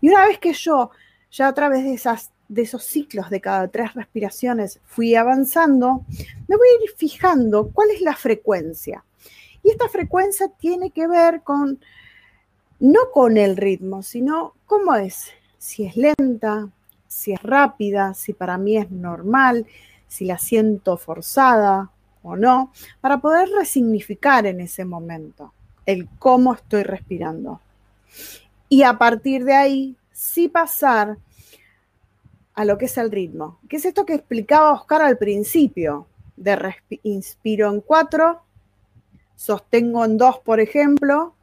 [0.00, 0.90] Y una vez que yo
[1.30, 2.12] ya a través de
[2.48, 6.04] de esos ciclos de cada tres respiraciones fui avanzando,
[6.48, 9.04] me voy a ir fijando cuál es la frecuencia.
[9.62, 11.80] Y esta frecuencia tiene que ver con,
[12.80, 16.68] no con el ritmo, sino cómo es, si es lenta,
[17.12, 19.66] si es rápida, si para mí es normal,
[20.08, 21.90] si la siento forzada
[22.22, 25.52] o no, para poder resignificar en ese momento
[25.84, 27.60] el cómo estoy respirando.
[28.68, 31.18] Y a partir de ahí, sí pasar
[32.54, 33.58] a lo que es el ritmo.
[33.68, 36.06] ¿Qué es esto que explicaba Oscar al principio?
[36.36, 38.42] De inspiro en cuatro,
[39.36, 41.34] sostengo en dos, por ejemplo,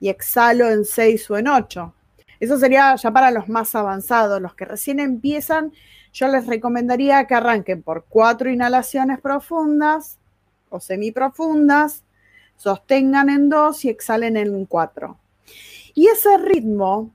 [0.00, 1.94] y exhalo en seis o en ocho.
[2.40, 4.40] Eso sería ya para los más avanzados.
[4.40, 5.72] Los que recién empiezan,
[6.12, 10.18] yo les recomendaría que arranquen por cuatro inhalaciones profundas
[10.68, 12.04] o semiprofundas,
[12.56, 15.18] sostengan en dos y exhalen en cuatro.
[15.94, 17.12] Y ese ritmo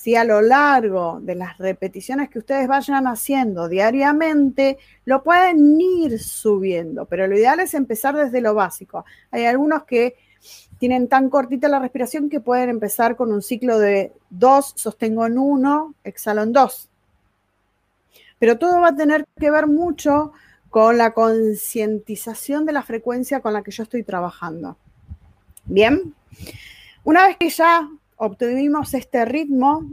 [0.00, 6.18] si a lo largo de las repeticiones que ustedes vayan haciendo diariamente, lo pueden ir
[6.18, 9.04] subiendo, pero lo ideal es empezar desde lo básico.
[9.30, 10.14] Hay algunos que
[10.78, 15.38] tienen tan cortita la respiración que pueden empezar con un ciclo de dos, sostengo en
[15.38, 16.88] uno, exhalo en dos.
[18.38, 20.32] Pero todo va a tener que ver mucho
[20.70, 24.76] con la concientización de la frecuencia con la que yo estoy trabajando.
[25.64, 26.14] Bien,
[27.04, 29.92] una vez que ya obtuvimos este ritmo,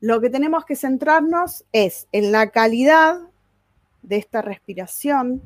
[0.00, 3.20] lo que tenemos que centrarnos es en la calidad
[4.02, 5.42] de esta respiración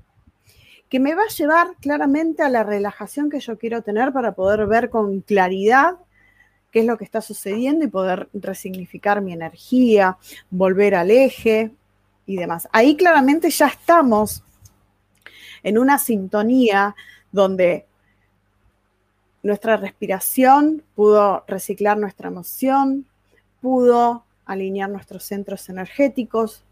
[0.97, 4.67] que me va a llevar claramente a la relajación que yo quiero tener para poder
[4.67, 5.97] ver con claridad
[6.71, 10.17] qué es lo que está sucediendo y poder resignificar mi energía,
[10.49, 11.71] volver al eje
[12.25, 12.67] y demás.
[12.73, 14.43] Ahí claramente ya estamos
[15.63, 16.97] en una sintonía
[17.31, 17.85] donde
[19.43, 23.05] nuestra respiración pudo reciclar nuestra emoción,
[23.61, 26.65] pudo alinear nuestros centros energéticos,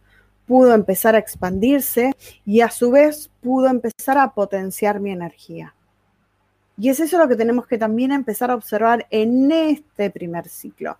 [0.46, 2.12] pudo empezar a expandirse
[2.44, 5.74] y a su vez pudo empezar a potenciar mi energía.
[6.76, 10.98] Y es eso lo que tenemos que también empezar a observar en este primer ciclo.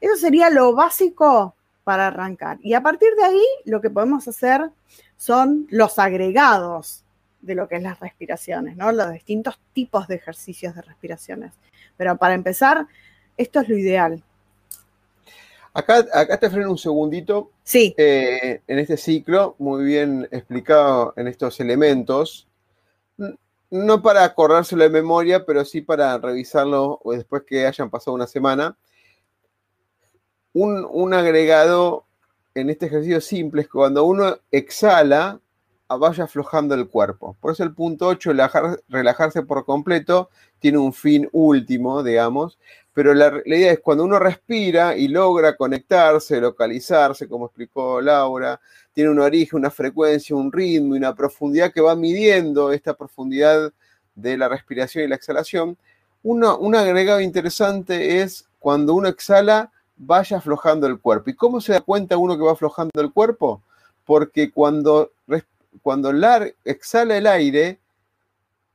[0.00, 2.58] Eso sería lo básico para arrancar.
[2.62, 4.70] Y a partir de ahí, lo que podemos hacer
[5.16, 7.04] son los agregados
[7.40, 8.90] de lo que es las respiraciones, ¿no?
[8.92, 11.52] Los distintos tipos de ejercicios de respiraciones.
[11.96, 12.86] Pero para empezar,
[13.36, 14.22] esto es lo ideal.
[15.74, 17.50] Acá, acá te freno un segundito.
[17.62, 17.94] Sí.
[17.96, 22.48] Eh, en este ciclo, muy bien explicado en estos elementos.
[23.70, 28.76] No para acordárselo de memoria, pero sí para revisarlo después que hayan pasado una semana.
[30.52, 32.04] Un, un agregado
[32.54, 35.40] en este ejercicio simple es que cuando uno exhala,
[35.96, 37.36] vaya aflojando el cuerpo.
[37.40, 38.32] Por eso el punto 8,
[38.88, 42.58] relajarse por completo, tiene un fin último, digamos,
[42.94, 48.60] pero la, idea es cuando uno respira y logra conectarse, localizarse, como explicó Laura,
[48.92, 53.72] tiene un origen, una frecuencia, un ritmo y una profundidad que va midiendo esta profundidad
[54.14, 55.78] de la respiración y la exhalación.
[56.22, 61.30] un agregado interesante es cuando uno exhala, vaya aflojando el cuerpo.
[61.30, 63.62] ¿Y cómo se da cuenta uno que va aflojando el cuerpo?
[64.04, 65.12] Porque cuando
[65.80, 67.78] cuando Lar exhala el aire,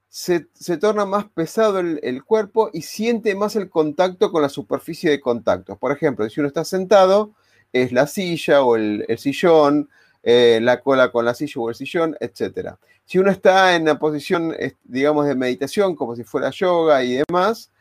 [0.09, 0.39] se,
[0.79, 5.75] torna más pesado el, cuerpo y siente más el contacto con la superficie de contacto.
[5.77, 7.33] Por ejemplo, si uno está sentado,
[7.71, 9.89] es la silla o el, sillón,
[10.23, 12.75] eh, la cola con la silla o el sillón, etc.
[13.05, 17.71] Si uno está en una posición, digamos, de meditación, como si fuera yoga y demás,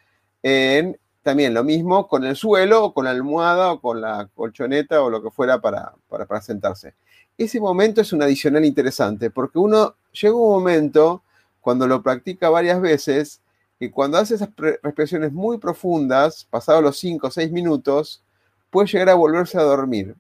[1.23, 5.11] también lo mismo con el suelo o con la almohada o con la colchoneta o
[5.11, 6.95] lo que fuera para, para sentarse
[7.39, 11.23] ese momento es un adicional interesante, porque uno llega un momento,
[11.61, 13.43] cuando lo practica varias veces,
[13.79, 18.23] que cuando hace esas respiraciones muy profundas, pasados los 5 o 6 minutos,
[18.71, 20.17] puede llegar a volverse a dormir,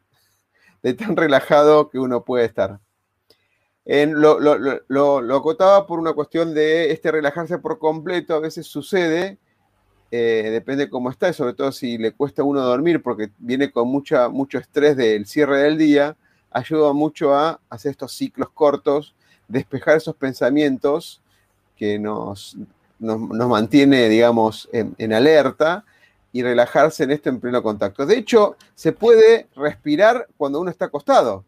[0.82, 2.80] de tan relajado que uno puede estar.
[3.84, 9.38] En lo, lo, acotaba por una cuestión de este relajarse por completo, a veces sucede,
[10.10, 13.88] eh, depende cómo está, sobre todo si le cuesta a uno dormir, porque viene con
[13.88, 16.16] mucha, mucho estrés del cierre del día,
[16.56, 19.14] ayuda mucho a hacer estos ciclos cortos,
[19.46, 21.20] despejar esos pensamientos
[21.76, 22.56] que nos,
[22.98, 25.84] nos, mantiene, digamos, en, alerta
[26.32, 28.06] y relajarse en esto en pleno contacto.
[28.06, 31.44] De hecho, se puede respirar cuando uno está acostado.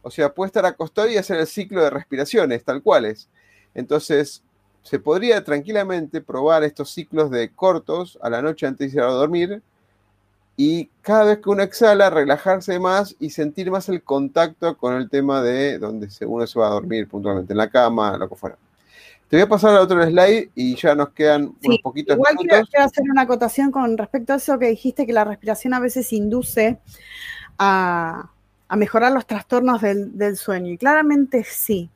[0.00, 3.28] O sea, puede estar acostado y hacer el ciclo de respiraciones, tal cuales.
[3.74, 4.42] Entonces,
[4.82, 9.08] se podría tranquilamente probar estos ciclos de cortos a la noche antes de ir a
[9.08, 9.62] dormir
[10.56, 15.10] y cada vez que uno exhala, relajarse más y sentir más el contacto con el
[15.10, 18.56] tema de donde uno se va a dormir puntualmente, en la cama, lo que fuera.
[19.28, 22.62] Te voy a pasar al otro slide y ya nos quedan unos poquitos igual Quiero,
[22.74, 26.78] hacer una acotación con respecto a eso que dijiste, que la respiración a veces induce
[27.58, 28.30] a,
[28.76, 30.72] mejorar los trastornos del, del sueño.
[30.72, 31.90] Y claramente sí.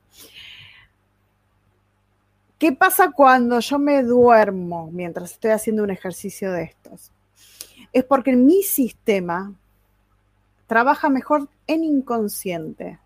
[2.59, 7.13] ¿Qué pasa cuando yo me duermo mientras estoy haciendo un ejercicio de estos?
[7.93, 9.55] Es porque mi sistema
[10.67, 12.99] trabaja mejor en inconsciente.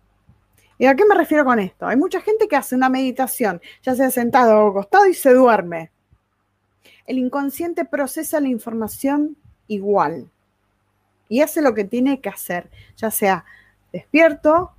[0.77, 1.87] ¿Y a qué me refiero con esto?
[1.87, 5.91] Hay mucha gente que hace una meditación, ya sea sentado o acostado y se duerme.
[7.05, 10.29] El inconsciente procesa la información igual
[11.29, 13.45] y hace lo que tiene que hacer, ya sea
[13.91, 14.71] despierto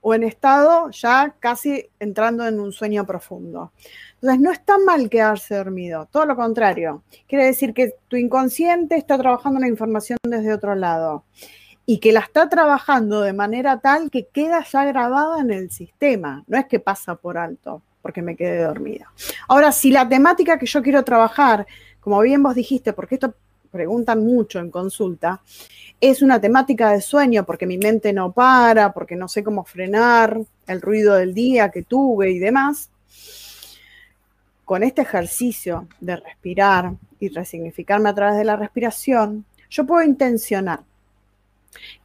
[0.00, 3.72] o en estado ya casi entrando en un sueño profundo.
[4.14, 7.02] Entonces, no está mal quedarse dormido, todo lo contrario.
[7.28, 11.24] Quiere decir que tu inconsciente está trabajando la información desde otro lado
[11.86, 16.44] y que la está trabajando de manera tal que queda ya grabada en el sistema.
[16.46, 19.12] No es que pasa por alto porque me quedé dormida.
[19.48, 21.66] Ahora, si la temática que yo quiero trabajar,
[22.00, 23.34] como bien vos dijiste, porque esto
[23.70, 25.40] preguntan mucho en consulta,
[26.00, 30.40] es una temática de sueño porque mi mente no para, porque no sé cómo frenar
[30.66, 32.90] el ruido del día que tuve y demás,
[34.64, 40.80] con este ejercicio de respirar y resignificarme a través de la respiración, yo puedo intencionar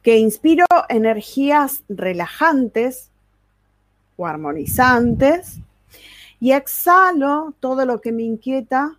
[0.02, 3.10] que inspiro energías relajantes
[4.16, 5.58] o armonizantes
[6.40, 8.96] y exhalo todo lo que me inquieta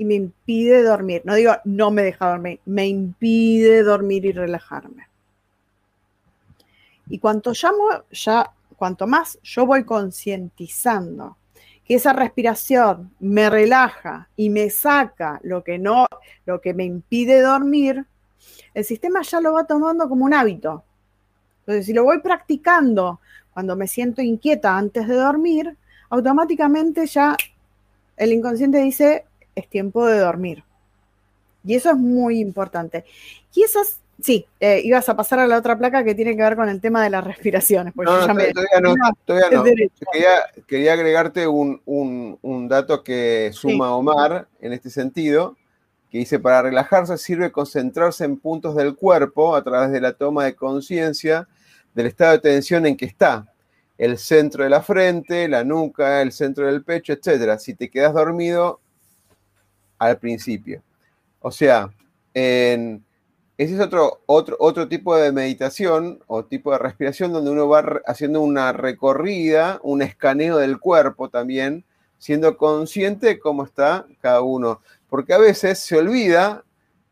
[0.00, 1.20] y me impide dormir.
[1.26, 5.06] No digo no me deja dormir, me impide dormir y relajarme.
[7.10, 11.36] Y cuanto, llamo, ya, cuanto más yo voy concientizando
[11.84, 16.06] que esa respiración me relaja y me saca lo que no,
[16.46, 18.06] lo que me impide dormir,
[18.72, 20.82] el sistema ya lo va tomando como un hábito.
[21.58, 23.20] Entonces, si lo voy practicando
[23.52, 25.76] cuando me siento inquieta antes de dormir,
[26.08, 27.36] automáticamente ya
[28.16, 29.26] el inconsciente dice,
[29.60, 30.64] es tiempo de dormir.
[31.64, 33.04] Y eso es muy importante.
[33.54, 36.56] Y esas Sí, eh, ibas a pasar a la otra placa que tiene que ver
[36.56, 37.94] con el tema de las respiraciones.
[37.96, 38.94] no, no, todavía no,
[39.24, 39.64] todavía no.
[40.66, 45.56] Quería, agregarte un, dato que suma Omar en este sentido,
[46.10, 50.44] que dice, para relajarse sirve concentrarse en puntos del cuerpo a través de la toma
[50.44, 51.48] de conciencia
[51.94, 53.46] del estado de tensión en que está,
[53.96, 57.58] el centro de la frente, la nuca, el centro del pecho, etc.
[57.58, 58.80] Si te quedas dormido
[60.00, 60.82] al principio.
[61.38, 61.90] O sea,
[62.34, 63.04] ese
[63.56, 68.40] es otro, otro, otro tipo de meditación o tipo de respiración donde uno va haciendo
[68.40, 71.84] una recorrida, un escaneo del cuerpo también,
[72.18, 74.80] siendo consciente de cómo está cada uno.
[75.08, 76.64] Porque a veces se olvida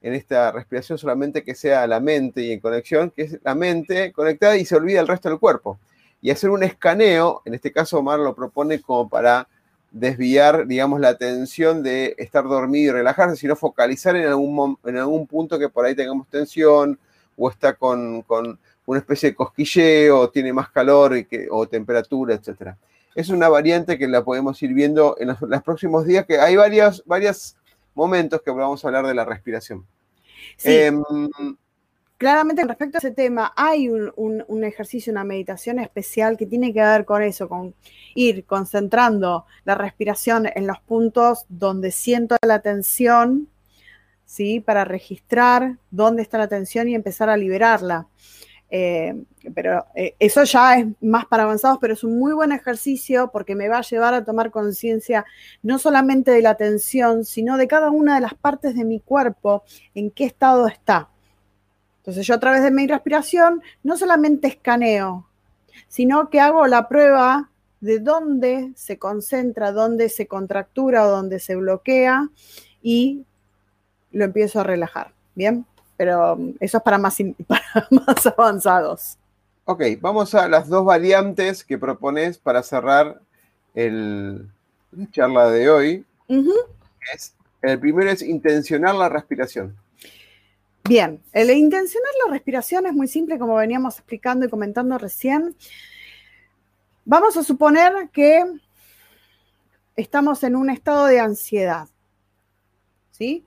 [0.03, 4.13] en esta respiración solamente que sea la mente y en conexión, que es la mente
[4.13, 5.79] conectada y se olvida el resto del cuerpo
[6.21, 9.49] y hacer un escaneo, en este caso Omar lo propone como para
[9.91, 15.27] desviar, digamos, la atención de estar dormido y relajarse, sino focalizar en algún, en algún
[15.27, 16.99] punto que por ahí tengamos tensión
[17.37, 18.25] o está con,
[18.87, 22.75] una especie de cosquilleo o tiene más calor y que, o temperatura, etc.
[23.15, 27.03] Es una variante que la podemos ir viendo en los, próximos días, que hay varios,
[27.07, 27.57] varios
[27.95, 29.87] momentos que vamos a hablar de la respiración.
[30.57, 30.71] Sí.
[30.71, 31.03] Em,
[32.19, 37.05] claramente respecto a ese tema hay un, ejercicio, una meditación especial que tiene que ver
[37.05, 37.75] con eso, con
[38.15, 43.49] ir concentrando la respiración en los puntos donde siento la tensión,
[44.27, 44.61] ¿sí?
[44.61, 48.09] Para registrar dónde está la tensión y empezar a liberarla.
[48.71, 49.15] Eh,
[49.55, 53.55] pero eh, eso ya es más para avanzados, pero es un muy buen ejercicio porque
[53.55, 55.25] me va a llevar a tomar conciencia
[55.63, 59.63] no solamente de la tensión, sino de cada una de las partes de mi cuerpo,
[59.95, 61.09] en qué estado está.
[62.09, 65.27] Entonces yo a través de mi respiración no solamente escaneo,
[65.89, 67.51] sino que hago la prueba
[67.83, 72.31] de dónde se concentra, dónde se contractura o dónde se bloquea
[72.81, 73.27] y
[74.11, 75.13] lo empiezo a relajar.
[75.35, 75.67] Bien,
[75.99, 77.19] pero um, eso es para más,
[77.91, 79.19] más avanzados.
[79.67, 83.21] Ok, vamos a las dos variantes que propones para cerrar
[83.75, 84.49] el,
[84.93, 86.07] la charla de hoy.
[87.61, 89.77] el primero es intencionar la respiración.
[90.89, 95.55] Bien, el intencionar la respiración es muy simple, como veníamos explicando y comentando recién.
[97.05, 98.43] Vamos a suponer que
[99.97, 101.89] estamos en un estado de ansiedad.
[103.11, 103.45] ¿Sí?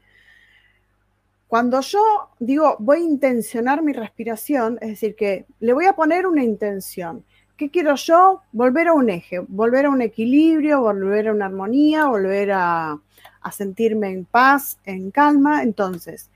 [1.48, 6.28] Cuando yo digo voy a intencionar mi respiración, es decir, que le voy a poner
[6.28, 7.26] una intención.
[7.58, 8.44] ¿Qué quiero yo?
[8.52, 13.00] Volver a un eje, volver a un equilibrio, volver a una armonía, volver a,
[13.42, 15.64] a sentirme en paz, en calma.
[15.64, 16.30] Entonces,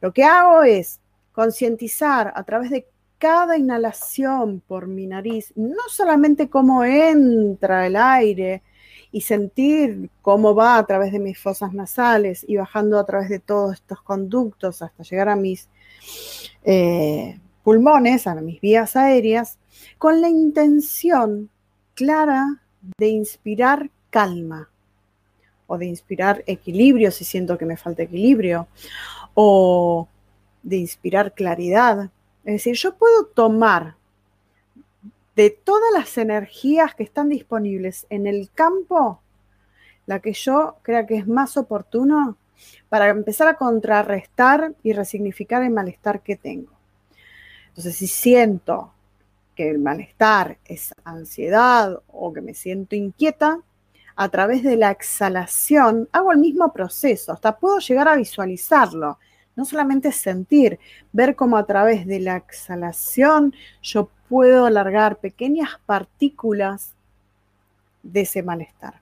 [0.00, 1.00] lo que hago es
[1.32, 2.86] concientizar a través de
[3.18, 8.62] cada inhalación por mi nariz, no solamente cómo entra el aire
[9.10, 13.40] y sentir cómo va a través de mis fosas nasales y bajando a través de
[13.40, 15.68] todos estos conductos hasta llegar a mis
[16.64, 19.58] eh, pulmones, a mis vías aéreas,
[19.98, 21.50] con la intención
[21.94, 22.62] clara
[22.98, 24.68] de inspirar calma
[25.66, 28.68] o de inspirar equilibrio si siento que me falta equilibrio
[29.40, 30.08] o
[30.64, 32.10] de inspirar claridad.
[32.44, 33.94] Es decir, yo puedo tomar
[35.36, 39.20] de todas las energías que están disponibles en el campo,
[40.06, 42.36] la que yo crea que es más oportuno
[42.88, 46.72] para empezar a contrarrestar y resignificar el malestar que tengo.
[47.68, 48.92] Entonces, si siento
[49.54, 53.60] que el malestar es ansiedad o que me siento inquieta,
[54.16, 59.16] a través de la exhalación hago el mismo proceso, hasta puedo llegar a visualizarlo
[59.58, 60.78] no solamente sentir,
[61.12, 63.52] ver cómo a través de la exhalación
[63.82, 66.94] yo puedo alargar pequeñas partículas
[68.04, 69.00] de ese malestar.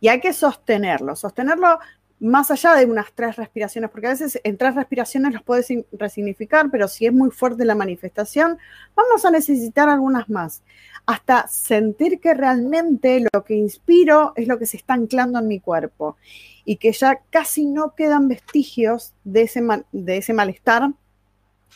[0.00, 1.78] Y hay que sostenerlo, sostenerlo
[2.20, 6.70] más allá de unas tres respiraciones, porque a veces en tres respiraciones los puedes resignificar,
[6.70, 8.58] pero si es muy fuerte la manifestación,
[8.94, 10.62] vamos a necesitar algunas más,
[11.06, 15.60] hasta sentir que realmente lo que inspiro es lo que se está anclando en mi
[15.60, 16.18] cuerpo
[16.66, 19.62] y que ya casi no quedan vestigios de ese,
[19.92, 20.92] de ese malestar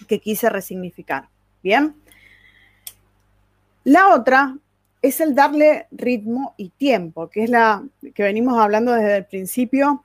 [0.06, 1.28] que quise resignificar.
[1.62, 1.94] Bien.
[3.84, 4.58] La otra
[5.00, 7.82] es el darle ritmo y tiempo, que es la
[8.14, 10.03] que venimos hablando desde el principio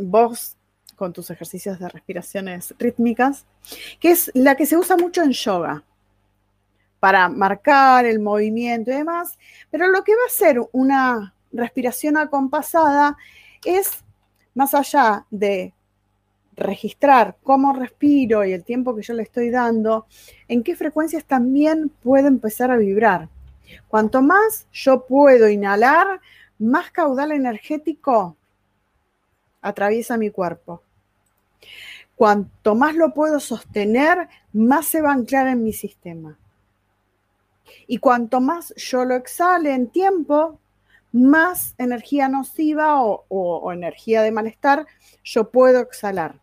[0.00, 0.56] vos
[0.96, 3.46] con tus ejercicios de respiraciones rítmicas,
[4.00, 5.84] que es la que se usa mucho en yoga
[6.98, 9.38] para marcar el movimiento y demás,
[9.70, 13.16] pero lo que va a ser una respiración acompasada
[13.64, 14.04] es,
[14.54, 15.72] más allá de
[16.56, 20.06] registrar cómo respiro y el tiempo que yo le estoy dando,
[20.48, 23.28] en qué frecuencias también puedo empezar a vibrar.
[23.86, 26.20] Cuanto más yo puedo inhalar,
[26.58, 28.36] más caudal energético
[29.62, 30.82] atraviesa mi cuerpo.
[32.16, 36.36] Cuanto más lo puedo sostener, más se va a anclar en mi sistema.
[37.86, 40.58] Y cuanto más yo lo exhale en tiempo,
[41.12, 44.86] más energía nociva o, energía de malestar
[45.24, 46.36] yo puedo exhalar.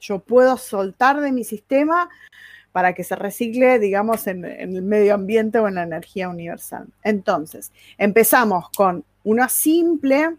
[0.00, 2.08] Yo puedo soltar de mi sistema
[2.72, 6.86] para que se recicle, digamos, en, el medio ambiente o en la energía universal.
[7.02, 10.36] Entonces, empezamos con una simple,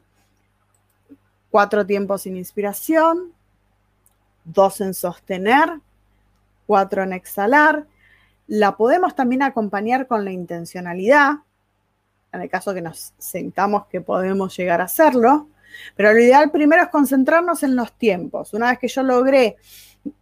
[1.52, 3.34] cuatro tiempos sin inspiración,
[4.44, 5.80] dos en sostener,
[6.66, 7.88] cuatro en exhalar.
[8.48, 11.40] La podemos también acompañar con la intencionalidad,
[12.32, 15.48] en el caso que nos sentamos que podemos llegar a hacerlo.
[15.96, 18.54] Pero lo ideal primero es concentrarnos en los tiempos.
[18.54, 19.58] Una vez que yo logré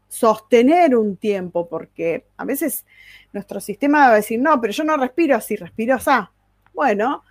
[0.08, 2.86] sostener un tiempo, porque a veces
[3.34, 6.12] nuestro sistema va a decir, no, pero yo no respiro así, respiro así.
[6.74, 7.24] Bueno,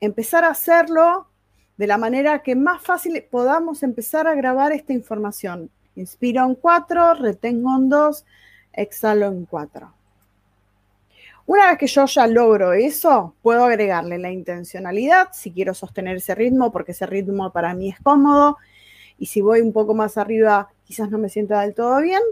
[0.00, 1.28] empezar a hacerlo
[1.76, 5.70] de la manera que más fácil podamos empezar a grabar esta información.
[5.96, 8.24] Inspiro en cuatro, retengo en dos,
[8.72, 9.92] exhalo en cuatro.
[11.46, 16.34] Una vez que yo ya logro eso, puedo agregarle la intencionalidad, si quiero sostener ese
[16.34, 18.56] ritmo, porque ese ritmo para mí es cómodo,
[19.18, 22.22] y si voy un poco más arriba, quizás no me sienta del todo bien,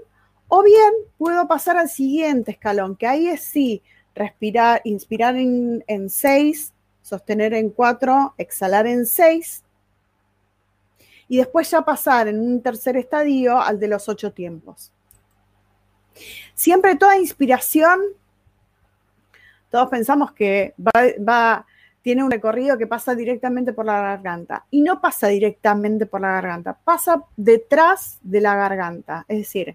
[0.49, 3.83] o bien puedo pasar al siguiente escalón, que ahí es sí,
[4.15, 6.73] respirar, inspirar en, en seis,
[7.13, 9.63] sostener en cuatro, exhalar en seis,
[11.29, 14.91] y después ya pasar en un tercer estadio al de los ocho tiempos.
[16.55, 18.01] Siempre toda inspiración
[19.73, 21.67] todos pensamos que va,
[22.03, 24.67] tiene un recorrido que pasa directamente por la garganta.
[24.71, 29.25] Y no pasa directamente por la garganta, pasa detrás de la garganta.
[29.29, 29.75] Es decir,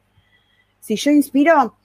[0.79, 1.75] si yo inspiro,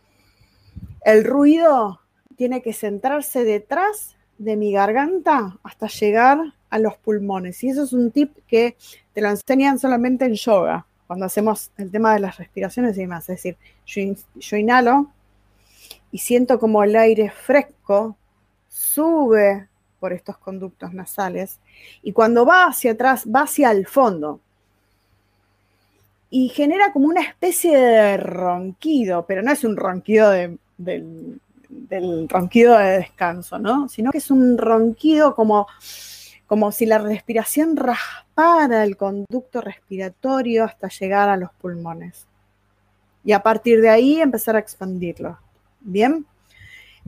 [1.07, 2.01] el ruido
[2.37, 6.39] tiene que centrarse detrás de mi garganta hasta llegar
[6.71, 7.63] a los pulmones.
[7.63, 8.77] Y eso es un tip que
[9.13, 13.29] te lo enseñan solamente en yoga, cuando hacemos el tema de las respiraciones y demás.
[13.29, 13.57] Es decir,
[13.87, 15.11] yo inhalo
[16.11, 18.17] y siento como el aire fresco
[18.69, 19.69] sube
[20.01, 21.61] por estos conductos nasales
[22.03, 24.41] y cuando va hacia atrás, va hacia el fondo
[26.29, 30.59] y genera como una especie de ronquido, pero no es un ronquido del,
[31.93, 33.89] del, ronquido de descanso, ¿no?
[33.89, 35.67] Sino que es un ronquido como,
[36.47, 42.27] como si la respiración raspara el conducto respiratorio hasta llegar a los pulmones.
[43.25, 45.39] Y a partir de ahí empezar a expandirlo.
[45.81, 46.27] Bien.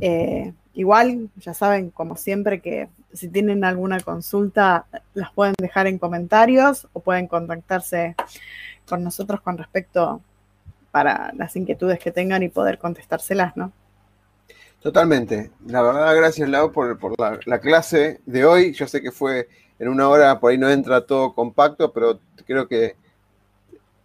[0.01, 5.99] Eh, igual, ya saben, como siempre, que si tienen alguna consulta, las pueden dejar en
[5.99, 8.17] comentarios o pueden contactarse
[8.87, 10.21] con nosotros con respecto
[10.91, 13.73] para las inquietudes que tengan y poder contestárselas, ¿no?
[14.85, 15.51] Totalmente.
[15.67, 16.99] La verdad, gracias Lau por,
[17.47, 18.75] la, clase de hoy.
[18.75, 22.69] Yo sé que fue en una hora, por ahí no entra todo compacto, pero creo
[22.69, 22.95] que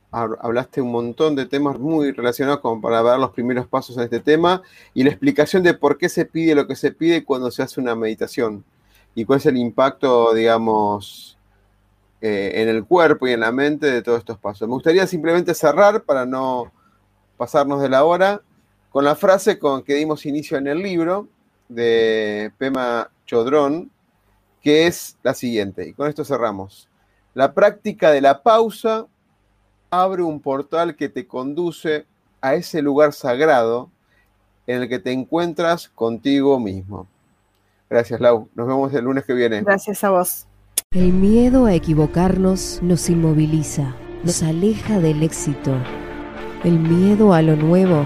[0.09, 4.21] hablaste un montón de temas muy relacionados como para ver los primeros pasos en este
[4.21, 4.61] tema
[4.93, 7.81] y la explicación de por qué se pide lo que se pide cuando se hace
[7.81, 8.63] una meditación
[9.13, 11.37] y cuál es el impacto, digamos,
[12.21, 14.65] eh, en el cuerpo y en la mente de todos estos pasos.
[14.65, 16.71] Me gustaría simplemente cerrar para no
[17.35, 18.41] pasarnos de la hora
[18.89, 21.27] con la frase con que dimos inicio en el libro
[21.67, 23.91] de Pema Chodrón,
[24.61, 26.89] que es la siguiente, y con esto cerramos.
[27.33, 29.05] La práctica de la pausa
[29.91, 32.05] abre un portal que te conduce
[32.41, 33.89] a ese lugar sagrado
[34.67, 37.07] en el que te encuentras contigo mismo.
[37.89, 38.49] Gracias, Lau.
[38.53, 39.61] Nos vemos el lunes que viene.
[39.61, 40.45] Gracias a vos.
[40.91, 45.75] El miedo a equivocarnos nos inmoviliza, nos aleja del éxito.
[46.63, 48.05] El miedo a lo nuevo